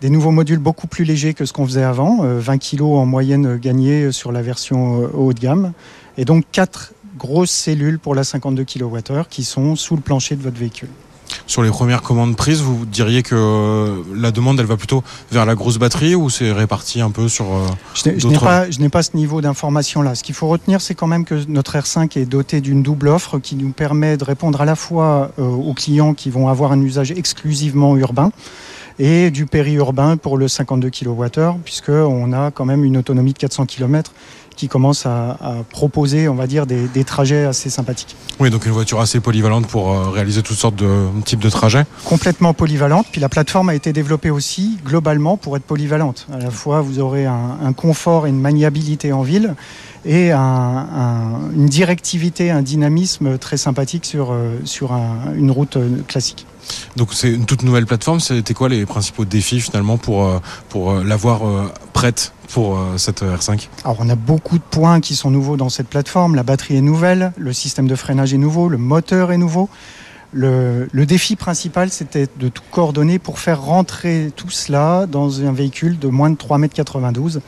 des 0.01 0.09
nouveaux 0.09 0.31
modules 0.31 0.59
beaucoup 0.59 0.87
plus 0.87 1.03
légers 1.03 1.33
que 1.33 1.45
ce 1.45 1.51
qu'on 1.51 1.65
faisait 1.65 1.83
avant, 1.83 2.23
20 2.23 2.53
euh, 2.53 2.57
kg 2.57 2.81
en 2.83 3.05
moyenne 3.05 3.57
gagnée 3.57 4.11
sur 4.11 4.31
la 4.31 4.41
version 4.41 5.03
euh, 5.03 5.07
haut 5.13 5.33
de 5.33 5.39
gamme, 5.39 5.73
et 6.17 6.23
donc 6.23 6.45
quatre 6.51 6.93
grosses 7.17 7.51
cellules 7.51 7.99
pour 7.99 8.15
la 8.15 8.23
52 8.23 8.63
kWh 8.63 9.27
qui 9.29 9.43
sont 9.43 9.75
sous 9.75 9.95
le 9.95 10.01
plancher 10.01 10.37
de 10.37 10.41
votre 10.41 10.57
véhicule. 10.57 10.89
Sur 11.47 11.63
les 11.63 11.69
premières 11.69 12.01
commandes 12.01 12.35
prises, 12.35 12.61
vous 12.61 12.85
diriez 12.85 13.23
que 13.23 13.35
euh, 13.35 14.03
la 14.15 14.31
demande, 14.31 14.59
elle 14.59 14.65
va 14.65 14.77
plutôt 14.77 15.03
vers 15.31 15.45
la 15.45 15.55
grosse 15.55 15.77
batterie 15.77 16.15
ou 16.15 16.29
c'est 16.29 16.51
réparti 16.51 17.01
un 17.01 17.11
peu 17.11 17.27
sur 17.27 17.45
Je 17.93 18.27
n'ai 18.27 18.37
pas, 18.37 18.69
je 18.69 18.79
n'ai 18.79 18.89
pas 18.89 19.03
ce 19.03 19.15
niveau 19.15 19.41
d'information-là. 19.41 20.15
Ce 20.15 20.23
qu'il 20.23 20.35
faut 20.35 20.47
retenir, 20.47 20.81
c'est 20.81 20.95
quand 20.95 21.07
même 21.07 21.25
que 21.25 21.45
notre 21.47 21.77
R5 21.77 22.17
est 22.17 22.25
doté 22.25 22.61
d'une 22.61 22.83
double 22.83 23.07
offre 23.09 23.39
qui 23.39 23.55
nous 23.55 23.71
permet 23.71 24.17
de 24.17 24.23
répondre 24.23 24.61
à 24.61 24.65
la 24.65 24.75
fois 24.75 25.31
aux 25.37 25.73
clients 25.73 26.13
qui 26.13 26.29
vont 26.29 26.47
avoir 26.47 26.71
un 26.71 26.81
usage 26.81 27.11
exclusivement 27.11 27.95
urbain, 27.97 28.31
et 28.99 29.31
du 29.31 29.45
périurbain 29.45 30.17
pour 30.17 30.37
le 30.37 30.47
52 30.47 30.89
kWh, 30.89 31.57
puisqu'on 31.63 32.33
a 32.33 32.51
quand 32.51 32.65
même 32.65 32.83
une 32.83 32.97
autonomie 32.97 33.33
de 33.33 33.37
400 33.37 33.65
km 33.65 34.11
qui 34.59 34.67
commence 34.67 35.05
à, 35.05 35.37
proposer, 35.69 36.27
on 36.27 36.35
va 36.35 36.45
dire, 36.45 36.65
des, 36.65 37.03
trajets 37.05 37.45
assez 37.45 37.69
sympathiques. 37.69 38.17
Oui, 38.41 38.49
donc 38.49 38.65
une 38.65 38.73
voiture 38.73 38.99
assez 38.99 39.21
polyvalente 39.21 39.67
pour 39.67 39.89
euh, 39.89 40.09
réaliser 40.09 40.43
toutes 40.43 40.57
sortes 40.57 40.75
de 40.75 41.07
types 41.23 41.39
de 41.39 41.49
trajets. 41.49 41.85
Complètement 42.03 42.53
polyvalente. 42.53 43.07
Puis 43.09 43.21
la 43.21 43.29
plateforme 43.29 43.69
a 43.69 43.75
été 43.75 43.93
développée 43.93 44.29
aussi 44.29 44.77
globalement 44.83 45.37
pour 45.37 45.55
être 45.55 45.63
polyvalente. 45.63 46.27
À 46.33 46.39
la 46.39 46.51
fois, 46.51 46.81
vous 46.81 46.99
aurez 46.99 47.25
un, 47.25 47.71
confort 47.71 48.27
et 48.27 48.31
une 48.31 48.41
maniabilité 48.41 49.13
en 49.13 49.21
ville 49.21 49.55
et 50.05 50.31
une 50.31 51.65
directivité, 51.65 52.51
un 52.51 52.61
dynamisme 52.61 53.37
très 53.37 53.57
sympathique 53.57 54.05
sur, 54.05 54.31
euh, 54.31 54.57
sur 54.63 54.93
une 55.35 55.51
route 55.51 55.77
euh, 55.77 56.01
classique. 56.07 56.45
Donc 56.95 57.13
c'est 57.13 57.31
une 57.31 57.45
toute 57.45 57.63
nouvelle 57.63 57.85
plateforme. 57.85 58.19
C'était 58.19 58.53
quoi 58.53 58.69
les 58.69 58.85
principaux 58.85 59.25
défis 59.25 59.59
finalement 59.59 59.97
pour, 59.97 60.25
euh, 60.25 60.39
pour 60.69 60.93
l'avoir 60.93 61.41
prête 61.93 62.33
pour 62.53 62.79
cette 62.97 63.23
R5 63.23 63.67
Alors 63.83 63.97
on 63.99 64.09
a 64.09 64.15
beaucoup 64.15 64.57
de 64.57 64.63
points 64.63 65.01
qui 65.01 65.15
sont 65.15 65.31
nouveaux 65.31 65.57
dans 65.57 65.69
cette 65.69 65.87
plateforme. 65.87 66.35
La 66.35 66.43
batterie 66.43 66.77
est 66.77 66.81
nouvelle, 66.81 67.31
le 67.37 67.53
système 67.53 67.87
de 67.87 67.95
freinage 67.95 68.33
est 68.33 68.37
nouveau, 68.37 68.69
le 68.69 68.77
moteur 68.77 69.31
est 69.31 69.37
nouveau. 69.37 69.69
Le, 70.31 70.87
le 70.91 71.05
défi 71.07 71.35
principal, 71.35 71.89
c'était 71.89 72.27
de 72.39 72.49
tout 72.49 72.61
coordonner 72.69 73.17
pour 73.17 73.39
faire 73.39 73.61
rentrer 73.61 74.31
tout 74.35 74.51
cela 74.51 75.07
dans 75.07 75.41
un 75.41 75.51
véhicule 75.51 75.97
de 75.97 76.07
moins 76.07 76.29
de 76.29 76.35
3,92 76.35 77.37
m 77.37 77.41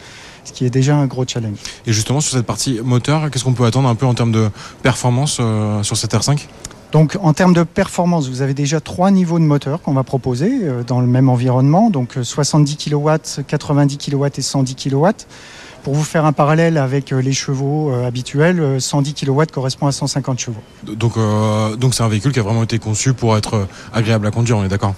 ce 0.44 0.52
qui 0.54 0.66
est 0.66 0.70
déjà 0.70 0.96
un 0.96 1.08
gros 1.08 1.26
challenge. 1.28 1.58
Et 1.86 1.94
justement, 1.94 2.22
sur 2.22 2.38
cette 2.38 2.46
partie 2.46 2.80
moteur, 2.84 3.30
qu'est-ce 3.30 3.44
qu'on 3.44 3.54
peut 3.54 3.66
attendre 3.66 3.90
un 3.90 3.96
peu 3.96 4.06
en 4.06 4.14
termes 4.14 4.32
de 4.32 4.50
performance 4.82 5.42
sur 5.84 5.98
cette 5.98 6.14
R5 6.14 6.48
donc 6.92 7.18
en 7.22 7.34
termes 7.34 7.54
de 7.54 7.64
performance, 7.64 8.28
vous 8.28 8.42
avez 8.42 8.54
déjà 8.54 8.82
trois 8.82 9.12
niveaux 9.12 9.40
de 9.40 9.46
moteur 9.46 9.82
qu'on 9.82 9.94
va 9.94 10.04
proposer 10.04 10.60
euh, 10.64 10.84
dans 10.84 11.00
le 11.00 11.08
même 11.08 11.30
environnement, 11.30 11.90
donc 11.90 12.18
70 12.22 12.78
kW, 12.78 13.10
90 13.48 13.98
kW 13.98 14.26
et 14.38 14.42
110 14.42 14.76
kW. 14.76 15.08
Pour 15.84 15.96
vous 15.96 16.04
faire 16.04 16.26
un 16.26 16.34
parallèle 16.34 16.78
avec 16.78 17.12
euh, 17.12 17.22
les 17.22 17.32
chevaux 17.32 17.92
euh, 17.92 18.06
habituels, 18.06 18.80
110 18.80 19.14
kW 19.14 19.44
correspond 19.54 19.88
à 19.88 19.92
150 19.92 20.40
chevaux. 20.40 20.62
Donc 20.84 21.14
donc 21.78 21.96
c'est 21.96 22.04
un 22.04 22.10
véhicule 22.10 22.34
qui 22.34 22.40
a 22.40 22.44
vraiment 22.44 22.64
été 22.64 22.78
conçu 22.78 23.14
pour 23.14 23.38
être 23.38 23.68
agréable 23.94 24.28
à 24.28 24.32
conduire, 24.32 24.58
on 24.58 24.66
est 24.66 24.70
d'accord? 24.70 24.94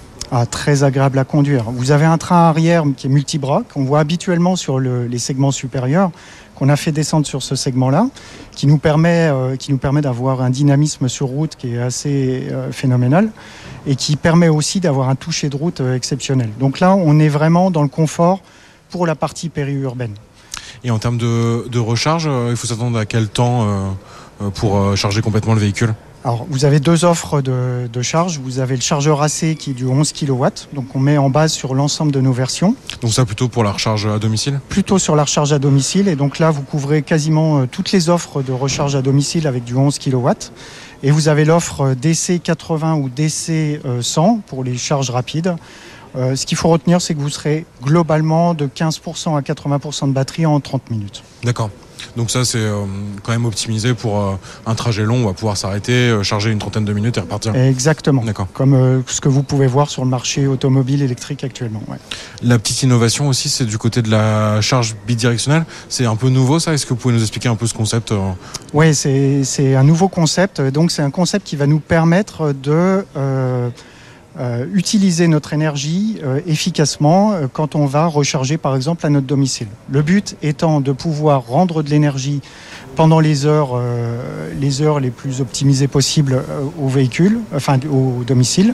Très 0.49 0.83
agréable 0.83 1.19
à 1.19 1.25
conduire. 1.25 1.65
Vous 1.69 1.91
avez 1.91 2.05
un 2.05 2.17
train 2.17 2.49
arrière 2.49 2.83
qui 2.97 3.07
est 3.07 3.09
multibras, 3.09 3.61
qu'on 3.71 3.83
voit 3.83 3.99
habituellement 3.99 4.55
sur 4.55 4.79
les 4.79 5.19
segments 5.19 5.51
supérieurs, 5.51 6.11
qu'on 6.55 6.69
a 6.69 6.75
fait 6.75 6.91
descendre 6.91 7.25
sur 7.25 7.43
ce 7.43 7.55
segment-là, 7.55 8.07
qui 8.51 8.67
nous 8.67 8.77
permet, 8.77 9.29
euh, 9.31 9.55
permet 9.79 10.01
d'avoir 10.01 10.41
un 10.41 10.49
dynamisme 10.49 11.07
sur 11.07 11.27
route 11.27 11.55
qui 11.55 11.75
est 11.75 11.81
assez 11.81 12.47
euh, 12.51 12.71
phénoménal 12.71 13.29
et 13.85 13.95
qui 13.95 14.15
permet 14.15 14.49
aussi 14.49 14.79
d'avoir 14.79 15.09
un 15.09 15.15
toucher 15.15 15.49
de 15.49 15.55
route 15.55 15.81
euh, 15.81 15.95
exceptionnel. 15.95 16.49
Donc 16.59 16.79
là, 16.79 16.95
on 16.95 17.19
est 17.19 17.29
vraiment 17.29 17.71
dans 17.71 17.83
le 17.83 17.87
confort 17.87 18.41
pour 18.89 19.05
la 19.07 19.15
partie 19.15 19.49
périurbaine. 19.49 20.13
Et 20.83 20.91
en 20.91 20.99
termes 20.99 21.17
de, 21.17 21.79
recharge, 21.79 22.29
il 22.49 22.55
faut 22.55 22.67
s'attendre 22.67 22.97
à 22.97 23.05
quel 23.05 23.27
temps 23.29 23.95
pour 24.55 24.97
charger 24.97 25.21
complètement 25.21 25.53
le 25.53 25.61
véhicule? 25.61 25.93
Alors, 26.23 26.45
vous 26.49 26.63
avez 26.63 26.79
deux 26.79 27.03
offres 27.03 27.41
de, 27.41 27.89
de, 27.91 28.01
charge. 28.01 28.39
Vous 28.39 28.59
avez 28.59 28.75
le 28.75 28.81
chargeur 28.81 29.21
AC 29.21 29.55
qui 29.57 29.71
est 29.71 29.73
du 29.73 29.85
11 29.85 30.13
kW. 30.13 30.45
Donc, 30.71 30.95
on 30.95 30.99
met 30.99 31.17
en 31.17 31.29
base 31.29 31.51
sur 31.51 31.75
l'ensemble 31.75 32.13
de 32.13 32.21
nos 32.21 32.31
versions. 32.31 32.75
Donc, 33.01 33.11
ça 33.11 33.25
plutôt 33.25 33.49
pour 33.49 33.63
la 33.63 33.71
recharge 33.71 34.05
à 34.05 34.19
domicile? 34.19 34.61
Plutôt 34.69 34.99
sur 34.99 35.17
la 35.17 35.23
recharge 35.23 35.51
à 35.51 35.59
domicile. 35.59 36.07
Et 36.07 36.15
donc 36.15 36.39
là, 36.39 36.49
vous 36.49 36.61
couvrez 36.61 37.01
quasiment 37.01 37.59
euh, 37.59 37.65
toutes 37.69 37.91
les 37.91 38.09
offres 38.09 38.41
de 38.41 38.53
recharge 38.53 38.95
à 38.95 39.01
domicile 39.01 39.47
avec 39.47 39.65
du 39.65 39.75
11 39.75 39.99
kW. 39.99 40.29
Et 41.03 41.11
vous 41.11 41.27
avez 41.27 41.43
l'offre 41.43 41.93
DC 41.93 42.41
80 42.41 42.95
ou 42.95 43.09
DC 43.09 43.81
100 44.01 44.41
pour 44.47 44.63
les 44.63 44.77
charges 44.77 45.09
rapides. 45.09 45.55
Euh, 46.15 46.35
ce 46.35 46.45
qu'il 46.45 46.57
faut 46.57 46.69
retenir, 46.69 47.01
c'est 47.01 47.15
que 47.15 47.19
vous 47.19 47.29
serez 47.29 47.65
globalement 47.81 48.53
de 48.53 48.67
15% 48.67 49.37
à 49.37 49.41
80% 49.41 50.07
de 50.07 50.13
batterie 50.13 50.45
en 50.45 50.59
30 50.59 50.91
minutes. 50.91 51.23
D'accord. 51.43 51.69
Donc 52.15 52.29
ça, 52.29 52.45
c'est 52.45 52.59
euh, 52.59 52.85
quand 53.23 53.31
même 53.31 53.45
optimisé 53.45 53.93
pour 53.93 54.19
euh, 54.19 54.35
un 54.65 54.75
trajet 54.75 55.03
long. 55.03 55.23
On 55.23 55.25
va 55.25 55.33
pouvoir 55.33 55.57
s'arrêter, 55.57 55.93
euh, 55.93 56.23
charger 56.23 56.51
une 56.51 56.59
trentaine 56.59 56.85
de 56.85 56.93
minutes 56.93 57.17
et 57.17 57.21
repartir. 57.21 57.55
Exactement. 57.55 58.23
D'accord. 58.23 58.47
Comme 58.53 59.03
ce 59.07 59.21
que 59.21 59.29
vous 59.29 59.43
pouvez 59.43 59.67
voir 59.67 59.89
sur 59.89 60.03
le 60.03 60.09
marché 60.09 60.47
automobile 60.47 61.01
électrique 61.01 61.43
actuellement. 61.43 61.81
Ouais. 61.87 61.97
La 62.43 62.59
petite 62.59 62.83
innovation 62.83 63.27
aussi, 63.27 63.49
c'est 63.49 63.65
du 63.65 63.77
côté 63.77 64.01
de 64.01 64.11
la 64.11 64.61
charge 64.61 64.95
bidirectionnelle. 65.07 65.65
C'est 65.89 66.05
un 66.05 66.15
peu 66.15 66.29
nouveau, 66.29 66.59
ça. 66.59 66.73
Est-ce 66.73 66.85
que 66.85 66.89
vous 66.89 66.99
pouvez 66.99 67.13
nous 67.15 67.21
expliquer 67.21 67.49
un 67.49 67.55
peu 67.55 67.67
ce 67.67 67.73
concept 67.73 68.13
Oui, 68.73 68.93
c'est 68.93 69.75
un 69.75 69.83
nouveau 69.83 70.07
concept. 70.07 70.61
Donc 70.61 70.91
c'est 70.91 71.01
un 71.01 71.11
concept 71.11 71.47
qui 71.47 71.55
va 71.55 71.67
nous 71.67 71.79
permettre 71.79 72.53
de 72.53 73.05
euh, 73.17 73.69
utiliser 74.73 75.27
notre 75.27 75.53
énergie 75.53 76.19
euh, 76.23 76.39
efficacement 76.47 77.33
euh, 77.33 77.47
quand 77.51 77.75
on 77.75 77.85
va 77.85 78.07
recharger 78.07 78.57
par 78.57 78.75
exemple 78.75 79.05
à 79.05 79.09
notre 79.09 79.27
domicile. 79.27 79.67
Le 79.91 80.01
but 80.01 80.35
étant 80.41 80.81
de 80.81 80.91
pouvoir 80.91 81.45
rendre 81.45 81.83
de 81.83 81.89
l'énergie 81.89 82.41
pendant 82.95 83.19
les 83.19 83.45
heures, 83.45 83.71
euh, 83.75 84.51
les 84.59 84.81
heures 84.81 84.99
les 84.99 85.11
plus 85.11 85.41
optimisées 85.41 85.87
possibles 85.87 86.33
euh, 86.33 86.63
au 86.79 86.87
véhicule, 86.87 87.39
enfin 87.55 87.79
au 87.91 88.23
domicile, 88.23 88.73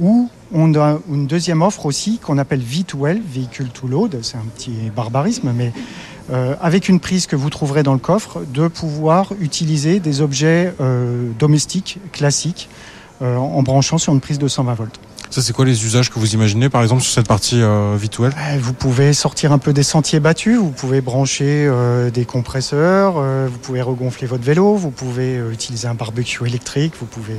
ou 0.00 0.30
on 0.52 0.74
a 0.74 0.98
une 1.10 1.26
deuxième 1.26 1.62
offre 1.62 1.86
aussi 1.86 2.18
qu'on 2.18 2.38
appelle 2.38 2.60
V2L, 2.60 3.20
Vehicle 3.22 3.66
to 3.66 3.86
Load, 3.86 4.18
c'est 4.22 4.36
un 4.36 4.46
petit 4.56 4.90
barbarisme, 4.94 5.52
mais 5.54 5.72
euh, 6.30 6.54
avec 6.60 6.88
une 6.88 7.00
prise 7.00 7.26
que 7.26 7.36
vous 7.36 7.50
trouverez 7.50 7.82
dans 7.82 7.94
le 7.94 7.98
coffre, 7.98 8.40
de 8.52 8.68
pouvoir 8.68 9.32
utiliser 9.40 9.98
des 9.98 10.20
objets 10.20 10.74
euh, 10.80 11.30
domestiques 11.38 11.98
classiques 12.12 12.68
euh, 12.70 12.97
en 13.20 13.62
branchant 13.62 13.98
sur 13.98 14.12
une 14.12 14.20
prise 14.20 14.38
de 14.38 14.48
120 14.48 14.74
volts. 14.74 15.00
Ça, 15.30 15.42
c'est 15.42 15.52
quoi 15.52 15.66
les 15.66 15.84
usages 15.84 16.08
que 16.10 16.18
vous 16.18 16.32
imaginez, 16.32 16.70
par 16.70 16.82
exemple, 16.82 17.02
sur 17.02 17.12
cette 17.12 17.28
partie 17.28 17.60
euh, 17.60 17.96
V2L 17.98 18.28
Euh, 18.30 18.58
Vous 18.60 18.72
pouvez 18.72 19.12
sortir 19.12 19.52
un 19.52 19.58
peu 19.58 19.74
des 19.74 19.82
sentiers 19.82 20.20
battus, 20.20 20.58
vous 20.58 20.70
pouvez 20.70 21.02
brancher 21.02 21.66
euh, 21.68 22.10
des 22.10 22.24
compresseurs, 22.24 23.16
euh, 23.18 23.46
vous 23.52 23.58
pouvez 23.58 23.82
regonfler 23.82 24.26
votre 24.26 24.44
vélo, 24.44 24.76
vous 24.76 24.90
pouvez 24.90 25.36
euh, 25.36 25.52
utiliser 25.52 25.86
un 25.86 25.92
barbecue 25.94 26.46
électrique, 26.46 26.94
vous 26.98 27.04
pouvez, 27.06 27.36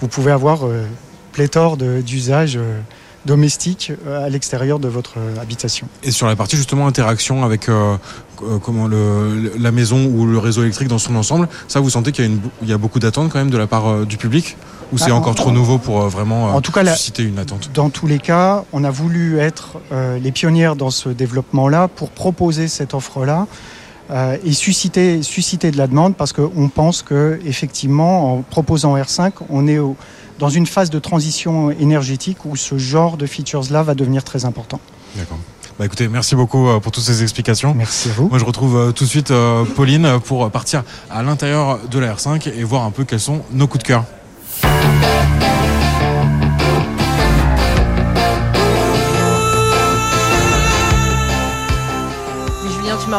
vous 0.00 0.08
pouvez 0.08 0.32
avoir 0.32 0.66
euh, 0.66 0.84
pléthore 1.30 1.76
d'usages 1.76 2.56
euh, 2.56 2.80
domestiques 3.24 3.92
euh, 4.06 4.26
à 4.26 4.28
l'extérieur 4.28 4.80
de 4.80 4.88
votre 4.88 5.14
euh, 5.18 5.40
habitation. 5.40 5.86
Et 6.02 6.10
sur 6.10 6.26
la 6.26 6.34
partie 6.34 6.56
justement 6.56 6.88
interaction 6.88 7.44
avec 7.44 7.68
euh, 7.68 7.96
euh, 8.42 8.58
comment 8.58 8.88
le, 8.88 9.52
la 9.58 9.70
maison 9.70 10.06
ou 10.06 10.26
le 10.26 10.38
réseau 10.38 10.62
électrique 10.62 10.88
dans 10.88 10.98
son 10.98 11.14
ensemble, 11.14 11.48
ça, 11.68 11.78
vous 11.78 11.90
sentez 11.90 12.10
qu'il 12.10 12.24
y 12.24 12.26
a, 12.26 12.30
une, 12.30 12.40
il 12.62 12.68
y 12.68 12.72
a 12.72 12.78
beaucoup 12.78 12.98
d'attentes 12.98 13.30
quand 13.30 13.38
même 13.38 13.50
de 13.50 13.58
la 13.58 13.68
part 13.68 13.86
euh, 13.88 14.04
du 14.04 14.16
public? 14.16 14.56
Ou 14.92 14.98
c'est 14.98 15.10
Ah, 15.10 15.14
encore 15.14 15.32
en- 15.32 15.34
trop 15.34 15.50
nouveau 15.50 15.78
pour 15.78 16.02
euh, 16.02 16.08
vraiment 16.08 16.48
euh, 16.48 16.52
En 16.52 16.60
tout 16.60 16.72
cas, 16.72 16.84
susciter 16.94 17.22
une 17.22 17.38
attente? 17.38 17.70
Dans 17.72 17.88
tous 17.90 18.06
les 18.06 18.18
cas, 18.18 18.64
on 18.72 18.84
a 18.84 18.90
voulu 18.90 19.38
être 19.38 19.78
euh, 19.92 20.18
les 20.18 20.32
pionnières 20.32 20.76
dans 20.76 20.90
ce 20.90 21.08
développement-là 21.08 21.88
pour 21.88 22.10
proposer 22.10 22.68
cette 22.68 22.92
offre-là 22.94 23.46
euh, 24.10 24.36
et 24.44 24.52
susciter, 24.52 25.22
susciter 25.22 25.70
de 25.70 25.78
la 25.78 25.86
demande 25.86 26.14
parce 26.16 26.32
qu'on 26.34 26.68
pense 26.68 27.02
que 27.02 27.40
effectivement, 27.46 28.34
en 28.34 28.42
proposant 28.42 28.96
R5, 28.96 29.32
on 29.48 29.66
est 29.66 29.78
au- 29.78 29.96
dans 30.38 30.50
une 30.50 30.66
phase 30.66 30.90
de 30.90 30.98
transition 30.98 31.70
énergétique 31.70 32.44
où 32.44 32.56
ce 32.56 32.76
genre 32.76 33.16
de 33.16 33.26
features-là 33.26 33.82
va 33.82 33.94
devenir 33.94 34.24
très 34.24 34.44
important. 34.44 34.80
D'accord. 35.16 35.38
Bah 35.78 35.86
écoutez, 35.86 36.06
merci 36.08 36.34
beaucoup 36.34 36.66
pour 36.82 36.92
toutes 36.92 37.02
ces 37.04 37.22
explications. 37.22 37.72
Merci 37.74 38.10
à 38.10 38.12
vous. 38.12 38.28
Moi, 38.28 38.38
je 38.38 38.44
retrouve 38.44 38.92
tout 38.92 39.04
de 39.04 39.08
suite 39.08 39.32
Pauline 39.74 40.18
pour 40.24 40.50
partir 40.50 40.82
à 41.10 41.22
l'intérieur 41.22 41.78
de 41.90 41.98
la 41.98 42.12
R5 42.14 42.50
et 42.54 42.62
voir 42.64 42.82
un 42.84 42.90
peu 42.90 43.04
quels 43.04 43.20
sont 43.20 43.40
nos 43.52 43.66
coups 43.66 43.82
de 43.84 43.88
cœur. 43.88 44.04
Thank 45.00 45.56
you. 45.56 45.61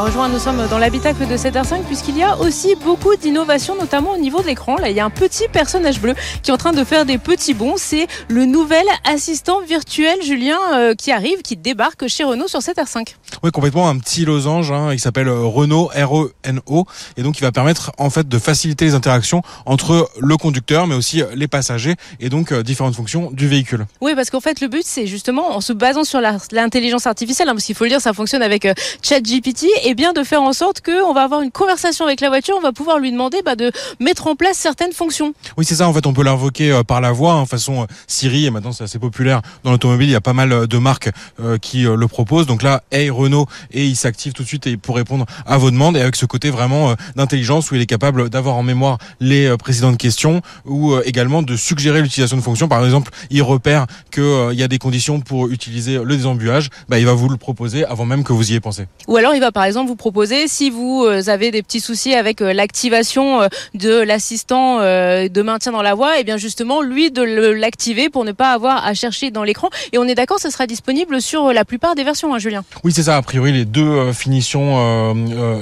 Rejoint. 0.01 0.27
Nous 0.29 0.39
sommes 0.39 0.67
dans 0.69 0.79
l'habitacle 0.79 1.27
de 1.27 1.37
cette 1.37 1.55
R5 1.55 1.83
puisqu'il 1.83 2.17
y 2.17 2.23
a 2.23 2.37
aussi 2.37 2.75
beaucoup 2.75 3.15
d'innovations, 3.15 3.75
notamment 3.75 4.13
au 4.13 4.17
niveau 4.17 4.41
de 4.41 4.47
l'écran. 4.47 4.77
Là, 4.77 4.89
il 4.89 4.95
y 4.95 4.99
a 4.99 5.05
un 5.05 5.09
petit 5.09 5.47
personnage 5.51 5.99
bleu 6.01 6.15
qui 6.41 6.49
est 6.49 6.53
en 6.53 6.57
train 6.57 6.73
de 6.73 6.83
faire 6.83 7.05
des 7.05 7.17
petits 7.17 7.53
bonds. 7.53 7.75
C'est 7.77 8.07
le 8.27 8.45
nouvel 8.45 8.85
assistant 9.05 9.61
virtuel, 9.61 10.21
Julien, 10.23 10.57
euh, 10.73 10.95
qui 10.95 11.11
arrive, 11.11 11.41
qui 11.43 11.57
débarque 11.57 12.07
chez 12.07 12.23
Renault 12.23 12.47
sur 12.47 12.61
cette 12.61 12.77
R5. 12.77 13.15
Oui, 13.43 13.51
complètement 13.51 13.87
un 13.87 13.97
petit 13.97 14.25
losange. 14.25 14.71
Hein, 14.71 14.93
il 14.93 14.99
s'appelle 14.99 15.29
Renault 15.29 15.91
R-E-N-O 15.93 16.85
et 17.17 17.23
donc 17.23 17.39
il 17.39 17.41
va 17.41 17.51
permettre 17.51 17.91
en 17.97 18.09
fait 18.09 18.27
de 18.27 18.39
faciliter 18.39 18.85
les 18.85 18.95
interactions 18.95 19.41
entre 19.65 20.09
le 20.19 20.37
conducteur, 20.37 20.87
mais 20.87 20.95
aussi 20.95 21.21
euh, 21.21 21.27
les 21.35 21.47
passagers 21.47 21.95
et 22.19 22.29
donc 22.29 22.51
euh, 22.51 22.63
différentes 22.63 22.95
fonctions 22.95 23.31
du 23.31 23.47
véhicule. 23.47 23.85
Oui, 24.01 24.13
parce 24.15 24.29
qu'en 24.29 24.39
fait, 24.39 24.61
le 24.61 24.67
but, 24.67 24.83
c'est 24.85 25.07
justement, 25.07 25.55
en 25.55 25.61
se 25.61 25.73
basant 25.73 26.03
sur 26.03 26.21
l'intelligence 26.21 27.07
artificielle, 27.07 27.49
hein, 27.49 27.53
parce 27.53 27.65
qu'il 27.65 27.75
faut 27.75 27.83
le 27.83 27.89
dire, 27.89 28.01
ça 28.01 28.13
fonctionne 28.13 28.41
avec 28.41 28.65
euh, 28.65 28.73
ChatGPT, 29.01 29.65
et 29.83 29.95
bien 29.95 30.13
de 30.13 30.23
faire 30.23 30.41
en 30.41 30.53
sorte 30.53 30.81
qu'on 30.81 31.13
va 31.13 31.23
avoir 31.23 31.41
une 31.41 31.51
conversation 31.51 32.05
avec 32.05 32.21
la 32.21 32.29
voiture, 32.29 32.55
on 32.57 32.61
va 32.61 32.71
pouvoir 32.71 32.99
lui 32.99 33.11
demander 33.11 33.41
bah, 33.43 33.55
de 33.55 33.71
mettre 33.99 34.27
en 34.27 34.35
place 34.35 34.57
certaines 34.57 34.93
fonctions. 34.93 35.33
Oui, 35.57 35.65
c'est 35.65 35.75
ça. 35.75 35.87
En 35.87 35.93
fait, 35.93 36.05
on 36.05 36.13
peut 36.13 36.23
l'invoquer 36.23 36.71
euh, 36.71 36.83
par 36.83 37.01
la 37.01 37.11
voix, 37.11 37.33
hein, 37.33 37.45
façon 37.45 37.83
euh, 37.83 37.85
Siri. 38.07 38.45
Et 38.45 38.51
maintenant, 38.51 38.71
c'est 38.71 38.83
assez 38.83 38.99
populaire 38.99 39.41
dans 39.63 39.71
l'automobile. 39.71 40.09
Il 40.09 40.13
y 40.13 40.15
a 40.15 40.21
pas 40.21 40.33
mal 40.33 40.51
euh, 40.51 40.67
de 40.67 40.77
marques 40.77 41.09
euh, 41.39 41.57
qui 41.57 41.83
le 41.83 42.07
proposent. 42.07 42.47
Donc 42.47 42.63
là, 42.63 42.83
Hey 42.91 43.09
Renault, 43.09 43.47
et 43.71 43.85
il 43.85 43.95
s'active 43.95 44.33
tout 44.33 44.43
de 44.43 44.47
suite 44.47 44.67
et 44.67 44.77
pour 44.77 44.95
répondre 44.95 45.25
à 45.45 45.57
vos 45.57 45.71
demandes. 45.71 45.97
Et 45.97 46.01
avec 46.01 46.15
ce 46.15 46.25
côté 46.25 46.49
vraiment 46.49 46.91
euh, 46.91 46.95
d'intelligence 47.15 47.71
où 47.71 47.75
il 47.75 47.81
est 47.81 47.85
capable 47.85 48.29
d'avoir 48.29 48.55
en 48.55 48.63
mémoire 48.63 48.97
les 49.19 49.47
euh, 49.47 49.57
précédentes 49.57 49.97
questions 49.97 50.41
ou 50.65 50.95
également 51.05 51.41
de 51.41 51.55
suggérer 51.55 52.01
l'utilisation 52.01 52.37
de 52.37 52.41
fonctions. 52.41 52.67
Par 52.67 52.83
exemple, 52.85 53.11
il 53.29 53.41
repère 53.41 53.87
que 54.11 54.21
euh, 54.21 54.53
il 54.53 54.59
y 54.59 54.63
a 54.63 54.67
des 54.67 54.79
conditions 54.79 55.19
pour 55.19 55.49
utiliser 55.49 55.99
le 56.03 56.15
désembuage. 56.15 56.69
Bah, 56.89 56.99
il 56.99 57.05
va 57.05 57.13
vous 57.13 57.29
le 57.29 57.37
proposer 57.37 57.85
avant 57.85 58.05
même 58.05 58.23
que 58.23 58.33
vous 58.33 58.47
y 58.47 58.51
ayez 58.51 58.59
pensé. 58.59 58.87
Ou 59.07 59.17
alors, 59.17 59.33
il 59.33 59.41
va 59.41 59.51
par 59.51 59.63
exemple 59.63 59.72
vous 59.81 59.95
proposer, 59.95 60.47
si 60.47 60.69
vous 60.69 61.03
euh, 61.05 61.29
avez 61.29 61.51
des 61.51 61.63
petits 61.63 61.79
soucis 61.79 62.13
avec 62.13 62.41
euh, 62.41 62.53
l'activation 62.53 63.41
euh, 63.41 63.47
de 63.73 64.01
l'assistant 64.01 64.79
de 64.79 65.41
maintien 65.41 65.71
dans 65.71 65.81
la 65.81 65.95
voie, 65.95 66.19
et 66.19 66.23
bien 66.23 66.37
justement, 66.37 66.81
lui 66.81 67.11
de 67.11 67.23
l'activer 67.23 68.09
pour 68.09 68.25
ne 68.25 68.31
pas 68.31 68.51
avoir 68.51 68.85
à 68.85 68.93
chercher 68.93 69.31
dans 69.31 69.43
l'écran. 69.43 69.69
Et 69.91 69.97
on 69.97 70.03
est 70.03 70.15
d'accord, 70.15 70.39
ce 70.39 70.49
sera 70.49 70.67
disponible 70.67 71.21
sur 71.21 71.51
la 71.53 71.65
plupart 71.65 71.95
des 71.95 72.03
versions, 72.03 72.33
hein, 72.33 72.39
Julien. 72.39 72.63
Oui, 72.83 72.91
c'est 72.91 73.03
ça. 73.03 73.17
A 73.17 73.21
priori, 73.21 73.51
les 73.51 73.65
deux 73.65 74.11
finitions 74.13 75.13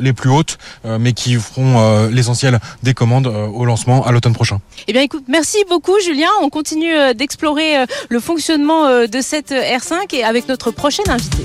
les 0.02 0.14
plus 0.14 0.30
hautes, 0.30 0.58
mais 0.84 1.14
qui 1.14 1.36
feront 1.36 2.08
l'essentiel 2.08 2.60
des 2.84 2.94
commandes 2.94 3.28
au 3.28 3.66
lancement 3.66 4.06
à 4.06 4.12
l'automne 4.12 4.34
prochain. 4.34 4.60
Eh 4.88 4.94
bien, 4.94 5.02
écoute, 5.02 5.24
merci 5.28 5.58
beaucoup, 5.70 6.00
Julien. 6.04 6.30
On 6.42 6.50
continue 6.50 7.14
d'explorer 7.16 7.86
le 8.10 8.20
fonctionnement 8.20 9.06
de 9.08 9.22
cette 9.22 9.52
euh, 9.52 9.78
R5 9.78 10.16
et 10.16 10.24
avec 10.24 10.48
notre 10.48 10.72
prochaine 10.72 11.10
invitée. 11.10 11.44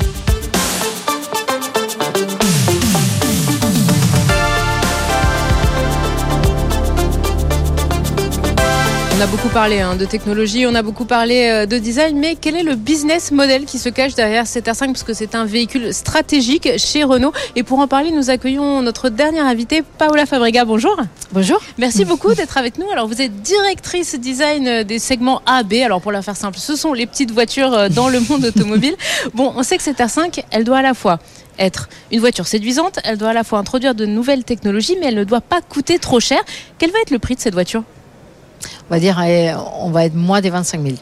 On 9.19 9.21
a 9.23 9.27
beaucoup 9.27 9.49
parlé 9.49 9.81
hein, 9.81 9.97
de 9.97 10.05
technologie, 10.05 10.67
on 10.67 10.75
a 10.75 10.83
beaucoup 10.83 11.07
parlé 11.07 11.49
euh, 11.49 11.65
de 11.65 11.79
design, 11.79 12.19
mais 12.19 12.37
quel 12.39 12.55
est 12.55 12.63
le 12.63 12.75
business 12.75 13.33
model 13.33 13.65
qui 13.65 13.79
se 13.79 13.89
cache 13.89 14.15
derrière 14.15 14.47
cette 14.47 14.67
R5 14.67 14.89
Parce 14.89 15.05
que 15.05 15.15
c'est 15.15 15.35
un 15.35 15.47
véhicule 15.47 15.95
stratégique 15.95 16.69
chez 16.77 17.03
Renault. 17.03 17.33
Et 17.55 17.63
pour 17.63 17.79
en 17.79 17.89
parler, 17.89 18.11
nous 18.11 18.29
accueillons 18.29 18.83
notre 18.83 19.09
dernière 19.09 19.47
invitée, 19.47 19.83
Paola 19.97 20.27
Fabrega. 20.27 20.67
Bonjour. 20.67 20.95
Bonjour. 21.33 21.59
Merci 21.79 22.05
beaucoup 22.05 22.35
d'être 22.35 22.59
avec 22.59 22.77
nous. 22.77 22.91
Alors, 22.91 23.09
vous 23.09 23.23
êtes 23.23 23.41
directrice 23.41 24.17
design 24.17 24.69
euh, 24.69 24.85
des 24.85 24.99
segments 24.99 25.41
A, 25.47 25.63
B. 25.63 25.77
Alors, 25.83 26.03
pour 26.03 26.13
la 26.13 26.21
faire 26.21 26.37
simple, 26.37 26.59
ce 26.59 26.77
sont 26.77 26.93
les 26.93 27.07
petites 27.07 27.31
voitures 27.31 27.73
euh, 27.73 27.89
dans 27.89 28.11
le 28.11 28.21
monde 28.21 28.45
automobile. 28.45 28.97
Bon, 29.33 29.51
on 29.57 29.63
sait 29.63 29.79
que 29.79 29.83
cette 29.83 29.99
R5, 29.99 30.45
elle 30.51 30.65
doit 30.65 30.79
à 30.79 30.83
la 30.83 30.93
fois 30.93 31.21
être 31.59 31.89
une 32.13 32.21
voiture 32.21 32.47
séduisante, 32.47 32.99
elle 33.03 33.17
doit 33.17 33.31
à 33.31 33.33
la 33.33 33.45
fois 33.45 33.59
introduire 33.59 33.95
de 33.95 34.05
nouvelles 34.05 34.45
technologies, 34.45 34.97
mais 35.01 35.07
elle 35.07 35.15
ne 35.15 35.25
doit 35.25 35.41
pas 35.41 35.63
coûter 35.63 35.99
trop 35.99 36.21
cher. 36.21 36.41
Quel 36.79 36.91
va 36.91 36.99
être 37.01 37.11
le 37.11 37.19
prix 37.19 37.35
de 37.35 37.41
cette 37.41 37.55
voiture? 37.55 37.83
On 38.89 38.95
va 38.95 39.01
dire, 39.01 39.21
eh, 39.23 39.53
on 39.81 39.91
va 39.91 40.05
être 40.05 40.15
moins 40.15 40.41
des 40.41 40.51
25 40.51 40.81
000. 40.83 40.95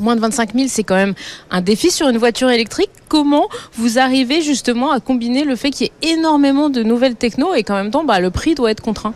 Moins 0.00 0.16
de 0.16 0.20
25 0.20 0.54
000, 0.54 0.66
c'est 0.68 0.82
quand 0.82 0.96
même 0.96 1.14
un 1.50 1.60
défi 1.60 1.90
sur 1.90 2.08
une 2.08 2.18
voiture 2.18 2.50
électrique. 2.50 2.90
Comment 3.08 3.48
vous 3.74 3.98
arrivez 3.98 4.42
justement 4.42 4.90
à 4.90 5.00
combiner 5.00 5.44
le 5.44 5.54
fait 5.56 5.70
qu'il 5.70 5.86
y 5.86 6.08
ait 6.08 6.14
énormément 6.14 6.68
de 6.68 6.82
nouvelles 6.82 7.14
techno 7.14 7.54
et 7.54 7.62
qu'en 7.62 7.74
même 7.74 7.90
temps, 7.90 8.04
bah, 8.04 8.20
le 8.20 8.30
prix 8.30 8.54
doit 8.54 8.70
être 8.70 8.82
contraint? 8.82 9.14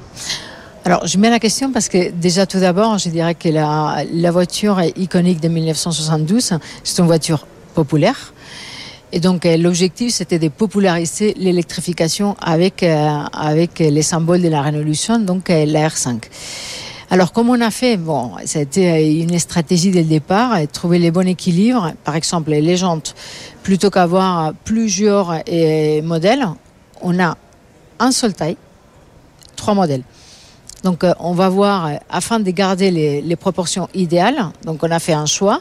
Alors, 0.85 1.07
je 1.07 1.19
mets 1.19 1.31
la 1.31 1.41
question 1.41 1.73
parce 1.73 1.89
que 1.89 2.11
déjà 2.11 2.47
tout 2.47 2.61
d'abord, 2.61 2.99
je 2.99 3.09
dirais 3.09 3.35
que 3.35 3.49
la, 3.49 4.05
la 4.13 4.31
voiture 4.31 4.81
iconique 4.97 5.41
de 5.41 5.49
1972, 5.49 6.59
c'est 6.85 6.99
une 6.99 7.07
voiture 7.07 7.47
populaire. 7.75 8.33
Et 9.13 9.21
donc, 9.21 9.47
euh, 9.47 9.57
l'objectif, 9.57 10.13
c'était 10.13 10.39
de 10.39 10.49
populariser 10.49 11.35
l'électrification 11.39 12.37
avec, 12.41 12.83
euh, 12.83 13.21
avec 13.33 13.79
les 13.79 14.03
symboles 14.03 14.43
de 14.43 14.49
la 14.49 14.61
révolution, 14.61 15.19
donc 15.19 15.49
euh, 15.51 15.65
la 15.65 15.89
R5. 15.89 16.21
Alors, 17.11 17.33
comme 17.33 17.49
on 17.49 17.61
a 17.61 17.71
fait, 17.71 17.97
bon, 17.97 18.33
ça 18.45 18.59
a 18.59 18.63
été 18.63 19.21
une 19.21 19.39
stratégie 19.39 19.91
dès 19.91 20.03
le 20.03 20.09
départ, 20.09 20.57
trouver 20.73 20.99
les 20.99 21.11
bons 21.11 21.27
équilibres. 21.27 21.93
Par 22.05 22.17
exemple, 22.17 22.51
les 22.51 22.77
jantes, 22.77 23.15
plutôt 23.63 23.91
qu'avoir 23.91 24.53
plusieurs 24.65 25.43
modèles, 26.03 26.47
on 27.01 27.19
a 27.19 27.37
un 27.99 28.13
seul 28.13 28.35
taille, 28.35 28.59
trois 29.57 29.75
modèles. 29.75 30.03
Donc, 30.85 31.05
on 31.19 31.33
va 31.33 31.49
voir, 31.49 31.91
afin 32.11 32.41
de 32.41 32.51
garder 32.51 32.91
les, 32.91 33.23
les, 33.23 33.37
proportions 33.37 33.89
idéales, 33.95 34.51
donc 34.65 34.83
on 34.83 34.91
a 34.91 34.99
fait 34.99 35.15
un 35.15 35.27
choix. 35.27 35.61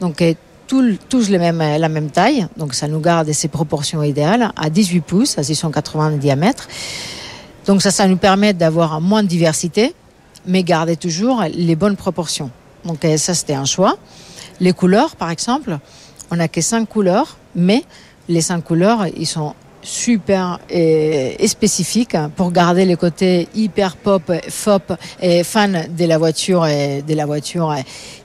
Donc, 0.00 0.22
tous 0.68 1.28
les 1.30 1.38
mêmes, 1.38 1.58
la 1.58 1.88
même 1.88 2.10
taille, 2.10 2.46
donc 2.58 2.74
ça 2.74 2.88
nous 2.88 3.00
garde 3.00 3.32
ces 3.32 3.48
proportions 3.48 4.02
idéales 4.02 4.52
à 4.54 4.68
18 4.68 5.00
pouces, 5.00 5.38
à 5.38 5.42
680 5.42 6.12
de 6.12 6.16
diamètre. 6.18 6.68
Donc 7.66 7.82
ça, 7.82 7.90
ça 7.90 8.06
nous 8.06 8.18
permet 8.18 8.52
d'avoir 8.52 9.00
moins 9.00 9.22
de 9.22 9.28
diversité, 9.28 9.94
mais 10.48 10.64
garder 10.64 10.96
toujours 10.96 11.44
les 11.54 11.76
bonnes 11.76 11.96
proportions. 11.96 12.50
Donc 12.84 13.04
euh, 13.04 13.16
ça, 13.16 13.34
c'était 13.34 13.54
un 13.54 13.66
choix. 13.66 13.96
Les 14.58 14.72
couleurs, 14.72 15.14
par 15.14 15.30
exemple, 15.30 15.78
on 16.30 16.36
n'a 16.36 16.48
que 16.48 16.60
cinq 16.60 16.88
couleurs, 16.88 17.36
mais 17.54 17.84
les 18.28 18.40
cinq 18.40 18.64
couleurs, 18.64 19.06
ils 19.16 19.26
sont 19.26 19.54
super 19.82 20.58
et, 20.68 21.46
spécifiques 21.46 22.16
pour 22.34 22.50
garder 22.50 22.84
le 22.84 22.96
côté 22.96 23.48
hyper 23.54 23.96
pop, 23.96 24.32
fop 24.48 24.92
et 25.20 25.44
fan 25.44 25.86
de 25.96 26.04
la 26.04 26.18
voiture 26.18 26.62
de 26.62 27.14
la 27.14 27.26
voiture 27.26 27.74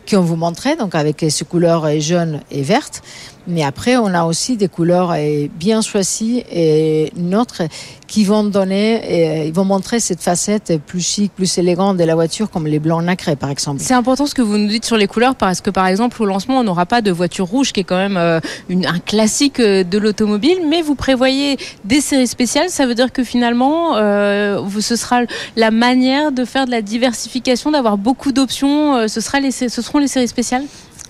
qu'on 0.10 0.22
vous 0.22 0.36
montrait, 0.36 0.76
donc 0.76 0.96
avec 0.96 1.26
ces 1.30 1.46
couleurs 1.46 2.00
jaunes 2.00 2.42
et 2.52 2.62
vertes. 2.62 3.02
Mais 3.46 3.64
après, 3.64 3.98
on 3.98 4.08
a 4.08 4.24
aussi 4.24 4.56
des 4.56 4.70
couleurs 4.70 5.14
bien 5.60 5.82
choisies 5.82 6.46
et 6.50 7.12
neutres 7.18 7.64
qui 8.08 8.24
vont 8.24 8.44
donner, 8.44 9.02
et 9.10 9.48
ils 9.48 9.54
vont 9.54 9.66
montrer 9.66 10.00
cette 10.00 10.22
facette 10.22 10.80
plus 10.86 11.02
chic, 11.02 11.34
plus 11.34 11.58
élégante 11.58 11.98
de 11.98 12.04
la 12.04 12.16
voiture, 12.16 12.50
comme 12.50 12.68
les 12.68 12.80
blancs 12.80 13.04
nacrés, 13.04 13.36
par 13.36 13.50
exemple. 13.50 13.82
C'est 13.82 13.96
important 13.96 14.28
ce 14.28 14.36
que 14.36 14.42
vous 14.42 14.58
nous 14.58 14.68
dites 14.68 14.86
sur 14.86 14.98
les 14.98 15.08
couleurs, 15.08 15.36
parce 15.36 15.62
que 15.62 15.72
par 15.72 15.88
exemple, 15.88 16.22
au 16.22 16.26
lancement, 16.26 16.60
on 16.60 16.64
n'aura 16.64 16.86
pas 16.86 17.02
de 17.02 17.12
voiture 17.12 17.48
rouge, 17.48 17.74
qui 17.74 17.80
est 17.80 17.84
quand 17.84 17.98
même 17.98 18.18
euh, 18.18 18.40
un 18.70 19.00
classique 19.00 19.60
euh, 19.60 19.84
de 19.84 19.98
l'automobile, 19.98 20.60
mais 20.70 20.82
vous 20.82 20.96
prévoyez 20.96 21.58
des 21.86 22.02
séries 22.02 22.28
spéciales. 22.28 22.70
Ça 22.70 22.86
veut 22.86 22.96
dire 22.96 23.12
que 23.12 23.24
finalement, 23.24 23.98
euh, 23.98 24.62
ce 24.80 24.96
sera 24.96 25.22
la 25.56 25.72
manière 25.72 26.32
de 26.32 26.46
faire 26.46 26.66
de 26.66 26.72
la 26.72 26.82
diversification, 26.82 27.72
d'avoir 27.72 27.98
beaucoup 27.98 28.32
d'options. 28.32 28.96
Euh, 28.96 29.08
ce, 29.08 29.22
sera 29.22 29.40
ce 29.52 29.82
seront 29.82 29.93
les 30.00 30.08
séries 30.08 30.28
spéciales? 30.28 30.64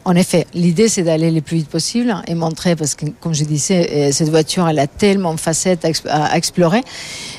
En 0.05 0.15
effet, 0.15 0.47
l'idée 0.53 0.89
c'est 0.89 1.03
d'aller 1.03 1.31
le 1.31 1.39
plus 1.39 1.57
vite 1.57 1.69
possible 1.69 2.13
et 2.27 2.35
montrer, 2.35 2.75
parce 2.75 2.93
que 2.93 3.05
comme 3.21 3.33
je 3.33 3.45
disais, 3.45 3.89
euh, 3.89 4.11
cette 4.11 4.29
voiture 4.29 4.67
elle 4.67 4.79
a 4.79 4.87
tellement 4.87 5.33
de 5.33 5.39
facettes 5.39 5.87
à 6.09 6.35
explorer. 6.35 6.81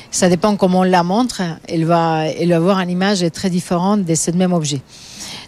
Ça 0.09 0.29
dépend 0.29 0.55
comment 0.55 0.79
on 0.79 0.83
la 0.83 1.03
montre, 1.03 1.43
elle 1.67 1.85
va, 1.85 2.25
elle 2.25 2.49
va 2.49 2.55
avoir 2.55 2.79
une 2.79 2.89
image 2.89 3.23
très 3.31 3.51
différente 3.51 4.03
de 4.03 4.15
ce 4.15 4.31
même 4.31 4.51
objet. 4.51 4.81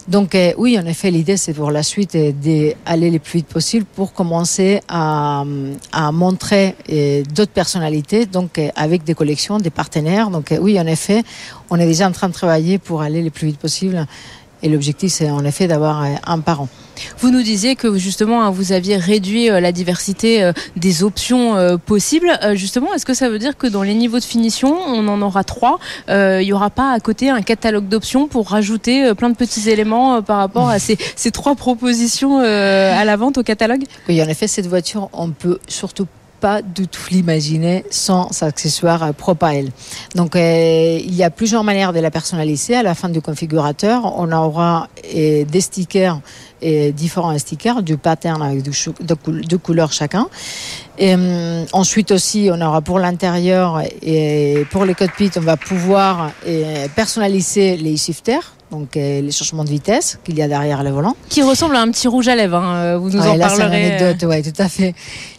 Donc 0.07 0.35
euh, 0.35 0.53
oui, 0.57 0.77
en 0.77 0.85
effet, 0.85 1.09
l'idée 1.09 1.37
c'est 1.37 1.53
pour 1.53 1.71
la 1.71 1.81
suite 1.81 2.15
d'aller 2.15 3.09
le 3.09 3.17
plus 3.17 3.39
vite 3.39 3.47
possible 3.47 3.85
pour 3.95 4.13
commencer 4.13 4.81
à, 4.87 5.43
montrer 6.13 6.75
euh, 6.91 7.23
d'autres 7.33 7.51
personnalités, 7.51 8.27
donc 8.27 8.61
avec 8.75 9.03
des 9.03 9.15
collections, 9.15 9.57
des 9.57 9.71
partenaires. 9.71 10.29
Donc 10.29 10.53
oui, 10.61 10.79
en 10.79 10.85
effet, 10.85 11.23
on 11.71 11.79
est 11.79 11.87
déjà 11.87 12.07
en 12.07 12.11
train 12.11 12.27
de 12.27 12.33
travailler 12.33 12.77
pour 12.77 13.01
aller 13.01 13.23
le 13.23 13.31
plus 13.31 13.47
vite 13.47 13.59
possible 13.59 14.05
et 14.63 14.69
l'objectif, 14.69 15.11
c'est 15.11 15.29
en 15.29 15.45
effet 15.45 15.67
d'avoir 15.67 16.03
euh, 16.03 16.07
un 16.25 16.39
parent. 16.39 16.67
Vous 17.19 17.29
nous 17.29 17.43
disiez 17.43 17.75
que 17.75 17.97
justement, 17.97 18.41
hein, 18.43 18.49
vous 18.49 18.71
aviez 18.71 18.97
réduit 18.97 19.51
euh, 19.51 19.59
la 19.59 19.71
diversité 19.71 20.41
euh, 20.41 20.51
des 20.75 21.03
options 21.03 21.77
possibles. 21.85 22.39
Justement, 22.53 22.93
est-ce 22.93 23.05
que 23.05 23.13
ça 23.13 23.29
veut 23.29 23.39
dire 23.39 23.57
que 23.57 23.67
dans 23.67 23.83
les 23.83 23.93
niveaux 23.93 24.19
de 24.19 24.23
finition, 24.23 24.75
on 24.87 25.07
en 25.07 25.21
aura 25.21 25.43
trois 25.43 25.79
Il 26.09 26.45
n'y 26.45 26.53
aura 26.53 26.69
pas 26.69 26.91
à 26.91 26.99
côté 26.99 27.29
un 27.29 27.41
catalogue 27.41 27.87
d'options 27.87 28.27
pour 28.27 28.49
rajouter 28.49 29.13
plein 29.15 29.29
de 29.29 29.35
petits 29.35 29.69
éléments 29.69 30.21
par 30.21 30.37
rapport 30.37 30.69
à 30.69 30.79
ces, 30.79 30.97
ces 31.15 31.31
trois 31.31 31.55
propositions 31.55 32.39
à 32.39 33.05
la 33.05 33.15
vente 33.15 33.37
au 33.37 33.43
catalogue? 33.43 33.83
Oui, 34.07 34.21
en 34.21 34.27
effet, 34.27 34.47
cette 34.47 34.67
voiture, 34.67 35.09
on 35.13 35.29
peut 35.31 35.59
surtout 35.67 36.07
pas 36.39 36.61
du 36.61 36.87
tout 36.87 37.01
l'imaginer 37.11 37.85
sans 37.89 38.43
accessoires 38.43 39.13
propres 39.13 39.45
à 39.45 39.55
elle. 39.55 39.71
Donc 40.15 40.35
euh, 40.35 40.99
il 41.01 41.15
y 41.15 41.23
a 41.23 41.29
plusieurs 41.29 41.63
manières 41.63 41.93
de 41.93 41.99
la 41.99 42.11
personnaliser. 42.11 42.75
À 42.75 42.83
la 42.83 42.95
fin 42.95 43.09
du 43.09 43.21
configurateur, 43.21 44.13
on 44.17 44.31
aura 44.31 44.87
euh, 45.15 45.45
des 45.45 45.61
stickers 45.61 46.19
et 46.61 46.91
différents 46.91 47.37
stickers, 47.37 47.83
du 47.83 47.97
pattern 47.97 48.41
avec 48.41 48.63
deux, 48.63 49.57
couleurs 49.57 49.91
chacun. 49.91 50.27
Euh, 50.99 51.65
ensuite 51.71 52.11
aussi, 52.11 52.49
on 52.51 52.59
aura 52.61 52.81
pour 52.81 52.97
l'intérieur 52.97 53.83
et 54.01 54.65
pour 54.71 54.85
les 54.85 54.95
cockpits, 54.95 55.31
on 55.37 55.41
va 55.41 55.55
pouvoir 55.55 56.31
personnaliser 56.95 57.77
les 57.77 57.95
shifters 57.95 58.56
donc 58.71 58.95
les 58.95 59.31
changements 59.31 59.63
de 59.63 59.69
vitesse 59.69 60.19
qu'il 60.23 60.37
y 60.37 60.41
a 60.41 60.47
derrière 60.47 60.83
le 60.83 60.89
volant. 60.89 61.15
Qui 61.29 61.41
ressemble 61.41 61.75
à 61.75 61.81
un 61.81 61.89
petit 61.89 62.07
rouge 62.07 62.27
à 62.27 62.35
lèvres, 62.35 62.57
hein. 62.57 62.97
vous 62.97 63.09
nous 63.09 63.21
en 63.21 63.35
là, 63.35 63.47
parlerez. 63.47 63.95
Anecdote, 63.95 64.29
ouais, 64.29 64.41
tout 64.41 64.61
à 64.61 64.67
fait. 64.67 64.93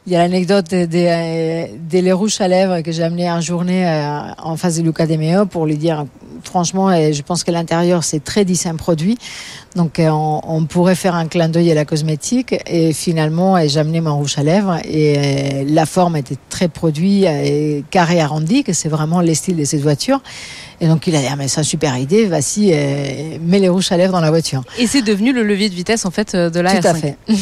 Il 0.06 0.12
y 0.12 0.16
a 0.16 0.20
l'anecdote 0.20 0.70
des, 0.70 0.86
des, 0.86 2.02
les 2.02 2.12
rouges 2.12 2.40
à 2.40 2.48
lèvres 2.48 2.80
que 2.80 2.92
j'ai 2.92 3.02
amené 3.02 3.30
en 3.30 3.40
journée 3.40 3.86
euh, 3.86 4.32
en 4.38 4.56
face 4.56 4.78
de 4.78 4.82
Luca 4.82 5.06
De 5.06 5.16
Meo 5.16 5.44
pour 5.44 5.66
lui 5.66 5.76
dire, 5.76 6.06
franchement, 6.42 6.92
et 6.92 7.12
je 7.12 7.22
pense 7.22 7.44
que 7.44 7.51
l'intérieur 7.51 8.05
c'est 8.05 8.22
très 8.22 8.44
un 8.66 8.77
produit, 8.77 9.18
donc 9.77 9.98
euh, 9.98 10.09
on, 10.11 10.64
pourrait 10.64 10.94
faire 10.94 11.14
un 11.14 11.27
clin 11.27 11.48
d'œil 11.48 11.70
à 11.70 11.74
la 11.74 11.85
cosmétique 11.85 12.55
et 12.66 12.92
finalement 12.92 13.57
j'ai 13.66 13.79
amené 13.79 14.01
mon 14.01 14.16
rouge 14.16 14.38
à 14.38 14.42
lèvres 14.42 14.79
et 14.85 15.16
euh, 15.16 15.64
la 15.66 15.87
forme 15.87 16.16
était 16.16 16.37
très 16.48 16.68
produit 16.68 17.24
et 17.24 17.85
carré 17.90 18.20
arrondi, 18.20 18.64
que 18.64 18.72
c'est 18.72 18.88
vraiment 18.88 19.20
le 19.20 19.35
style 19.35 19.57
de 19.57 19.64
cette 19.64 19.83
voiture. 19.83 20.20
Et 20.81 20.87
donc 20.87 21.07
il 21.07 21.16
a 21.16 21.20
dit 21.20 21.27
ah 21.31 21.37
mais 21.37 21.48
c'est 21.48 21.61
une 21.61 21.64
super 21.64 21.96
idée, 21.96 22.27
vas-y, 22.27 22.70
mets 23.40 23.59
les 23.59 23.68
rouges 23.68 23.92
à 23.92 23.96
lèvres 23.96 24.12
dans 24.12 24.20
la 24.20 24.31
voiture. 24.31 24.62
Et 24.79 24.87
c'est 24.87 25.03
devenu 25.03 25.33
le 25.33 25.42
levier 25.42 25.68
de 25.68 25.74
vitesse 25.74 26.05
en 26.07 26.11
fait 26.11 26.35
de 26.35 26.61
la 26.61 26.81
Tout 26.81 26.88
à 26.88 26.94
fait. 26.94 27.16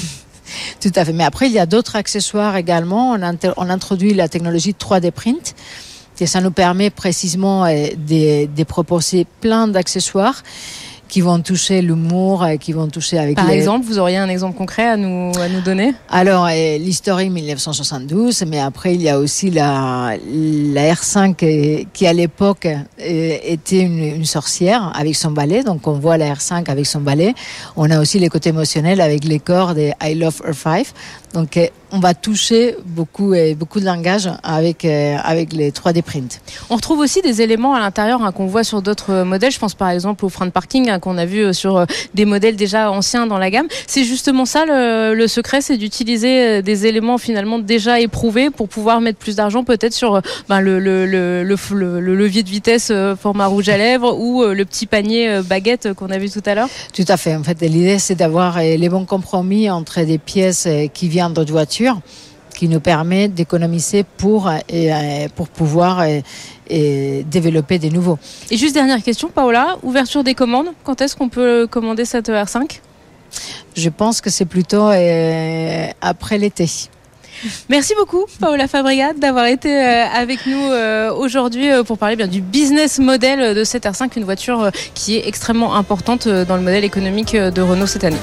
Tout 0.81 0.93
à 0.95 1.05
fait. 1.05 1.13
Mais 1.13 1.25
après, 1.25 1.47
il 1.47 1.53
y 1.53 1.59
a 1.59 1.67
d'autres 1.67 1.97
accessoires 1.97 2.57
également. 2.57 3.13
On, 3.13 3.37
on 3.57 3.71
introduit 3.71 4.15
la 4.15 4.29
technologie 4.29 4.75
3D 4.79 5.11
print. 5.11 5.55
Et 6.21 6.27
ça 6.27 6.41
nous 6.41 6.51
permet 6.51 6.91
précisément 6.91 7.65
euh, 7.65 7.89
de, 7.97 8.47
de 8.47 8.65
proposer 8.65 9.27
plein 9.41 9.69
d'accessoires 9.69 10.43
qui 11.09 11.21
vont 11.21 11.41
toucher 11.41 11.83
l'humour, 11.83 12.43
euh, 12.43 12.57
qui 12.57 12.73
vont 12.73 12.89
toucher 12.89 13.19
avec. 13.19 13.37
Par 13.37 13.51
exemple, 13.51 13.87
vous 13.87 13.99
auriez 13.99 14.17
un 14.17 14.29
exemple 14.29 14.57
concret 14.57 14.87
à 14.87 14.97
nous 14.97 15.33
à 15.39 15.49
nous 15.49 15.61
donner? 15.61 15.95
Alors 16.11 16.47
euh, 16.47 16.79
l'historique 16.79 17.31
1972, 17.31 18.45
mais 18.49 18.59
après 18.59 18.95
il 18.95 19.03
y 19.03 19.09
a 19.09 19.19
aussi 19.19 19.51
la 19.51 20.17
la 20.27 20.95
R5 20.95 21.35
euh, 21.43 21.85
qui 21.93 22.07
à 22.07 22.13
l'époque 22.13 22.67
était 22.99 23.81
une, 23.81 24.03
une, 24.03 24.25
sorcière 24.25 24.93
avec 24.95 25.15
son 25.15 25.31
balai. 25.31 25.63
Donc 25.63 25.87
on 25.87 25.93
voit 25.99 26.17
la 26.17 26.35
R5 26.35 26.69
avec 26.71 26.87
son 26.87 27.01
balai. 27.01 27.35
On 27.77 27.91
a 27.91 28.01
aussi 28.01 28.19
les 28.19 28.29
côtés 28.29 28.51
émotionnels 28.51 29.01
avec 29.01 29.25
les 29.25 29.39
cordes 29.39 29.79
et 29.79 29.93
I 30.03 30.15
Love 30.15 30.43
Her 30.47 30.55
5. 30.55 30.87
Donc 31.35 31.59
on 31.93 32.01
va 32.01 32.15
toucher 32.15 32.77
beaucoup 32.85 33.35
et 33.35 33.55
beaucoup 33.55 33.81
de 33.81 33.85
langage 33.85 34.31
avec 34.43 34.85
avec 34.85 35.53
les 35.53 35.71
3D 35.71 36.03
print. 36.03 36.41
On 36.71 36.77
retrouve 36.77 37.01
aussi 37.01 37.23
des 37.23 37.43
éléments 37.43 37.75
à 37.75 37.81
l'intérieur 37.81 38.23
hein, 38.23 38.33
qu'on 38.33 38.47
voit 38.47 38.65
sur 38.65 38.83
d'autres 38.83 39.23
modèles. 39.23 39.53
Je 39.53 39.59
pense 39.59 39.75
par 39.75 39.91
exemple 39.91 40.25
au 40.25 40.29
frein 40.29 40.47
de 40.47 40.51
parking 40.51 40.91
hein, 40.91 40.99
qu'on 40.99 41.19
a 41.19 41.25
vu 41.25 41.41
euh, 41.41 41.53
sur 41.53 41.77
euh, 41.77 41.85
des 42.15 42.25
modèles 42.25 42.57
déjà 42.57 42.91
anciens 42.91 43.27
dans 43.27 43.39
la 43.39 43.51
gamme. 43.51 43.67
C'est 43.87 44.05
justement 44.05 44.45
ça 44.45 44.65
le, 44.67 45.27
secret, 45.27 45.61
c'est 45.61 45.77
d'utiliser 45.77 46.59
euh, 46.59 46.63
des 46.63 46.87
éléments 46.87 47.19
finalement 47.19 47.59
déjà 47.59 48.01
éprouvés 48.01 48.51
pour 48.51 48.69
pouvoir 48.69 49.01
mettre 49.01 49.19
plus 49.19 49.37
d'argent 49.37 49.65
peut-être 49.65 49.93
sur 49.93 50.21
ben, 50.49 50.61
le, 50.61 50.79
le, 50.79 51.07
le, 51.07 52.01
levier 52.17 52.43
de 52.43 52.49
vitesse 52.49 52.93
format 53.21 53.47
rouge 53.47 53.69
à 53.69 53.77
lèvres 53.77 54.17
ou 54.19 54.45
le 54.45 54.65
petit 54.65 54.87
panier 54.87 55.41
baguette 55.45 55.93
qu'on 55.95 56.11
a 56.11 56.19
vu 56.19 56.31
tout 56.31 56.43
à 56.47 56.55
l'heure. 56.55 56.69
Tout 56.95 57.05
à 57.09 57.17
fait. 57.17 57.35
En 57.35 57.43
fait, 57.43 57.61
l'idée 57.61 57.99
c'est 57.99 58.15
d'avoir 58.15 58.59
les 58.59 58.89
bons 58.89 59.05
compromis 59.05 59.69
entre 59.71 60.03
des 60.03 60.19
pièces 60.19 60.69
qui 60.95 61.09
viennent 61.09 61.33
d'autres 61.33 61.53
voitures 61.53 61.76
qui 62.55 62.69
nous 62.69 62.81
permet 62.81 63.29
d'économiser 63.29 64.05
pour, 64.17 64.51
pour 65.35 65.49
pouvoir 65.49 66.05
et 66.69 67.25
développer 67.31 67.79
des 67.79 67.91
nouveaux. 67.91 68.19
Et 68.51 68.57
juste 68.57 68.75
dernière 68.75 69.03
question, 69.03 69.29
Paola, 69.29 69.77
ouverture 69.83 70.25
des 70.25 70.35
commandes, 70.35 70.69
quand 70.85 71.01
est-ce 71.01 71.17
qu'on 71.17 71.29
peut 71.29 71.67
commander 71.71 72.05
cette 72.05 72.29
R5 72.29 72.81
Je 73.77 73.89
pense 73.89 74.21
que 74.21 74.31
c'est 74.31 74.45
plutôt 74.45 74.89
euh, 74.89 75.87
après 76.01 76.39
l'été. 76.39 76.69
Merci 77.69 77.95
beaucoup, 77.99 78.25
Paola 78.41 78.67
Fabrigat, 78.67 79.13
d'avoir 79.13 79.45
été 79.45 79.71
euh, 79.71 80.07
avec 80.07 80.47
nous 80.47 80.71
euh, 80.71 81.13
aujourd'hui 81.13 81.69
pour 81.87 81.99
parler 81.99 82.17
bien 82.17 82.29
du 82.29 82.41
business 82.41 82.99
model 82.99 83.55
de 83.55 83.63
cette 83.63 83.85
R5, 83.85 84.11
une 84.17 84.25
voiture 84.25 84.71
qui 84.95 85.17
est 85.17 85.29
extrêmement 85.29 85.77
importante 85.77 86.27
dans 86.27 86.57
le 86.57 86.63
modèle 86.63 86.85
économique 86.85 87.37
de 87.37 87.63
Renault 87.63 87.87
cette 87.87 88.05
année. 88.05 88.17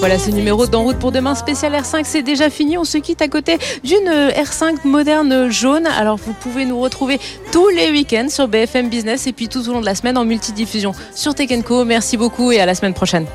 Voilà 0.00 0.16
ce 0.16 0.30
numéro 0.30 0.66
d'En 0.68 0.84
route 0.84 0.98
pour 0.98 1.10
demain 1.10 1.34
spécial 1.34 1.72
R5, 1.72 2.02
c'est 2.04 2.22
déjà 2.22 2.50
fini. 2.50 2.78
On 2.78 2.84
se 2.84 2.98
quitte 2.98 3.20
à 3.20 3.26
côté 3.26 3.58
d'une 3.82 4.08
R5 4.08 4.84
moderne 4.84 5.50
jaune. 5.50 5.86
Alors 5.86 6.18
vous 6.18 6.34
pouvez 6.34 6.64
nous 6.66 6.78
retrouver 6.78 7.18
tous 7.50 7.68
les 7.70 7.90
week-ends 7.90 8.28
sur 8.28 8.46
BFM 8.46 8.88
Business 8.88 9.26
et 9.26 9.32
puis 9.32 9.48
tout 9.48 9.68
au 9.68 9.72
long 9.72 9.80
de 9.80 9.86
la 9.86 9.96
semaine 9.96 10.16
en 10.16 10.24
multidiffusion 10.24 10.92
sur 11.14 11.34
Tech 11.34 11.50
Co. 11.64 11.84
Merci 11.84 12.16
beaucoup 12.16 12.52
et 12.52 12.60
à 12.60 12.66
la 12.66 12.76
semaine 12.76 12.94
prochaine. 12.94 13.26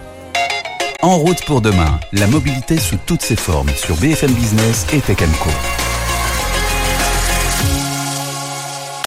En 1.01 1.17
route 1.17 1.43
pour 1.45 1.59
demain, 1.59 1.99
la 2.13 2.27
mobilité 2.27 2.77
sous 2.77 2.97
toutes 3.05 3.23
ses 3.23 3.35
formes 3.35 3.69
sur 3.75 3.97
BFM 3.97 4.31
Business 4.31 4.85
et 4.93 5.01
Tech 5.01 5.17
Co. 5.41 5.49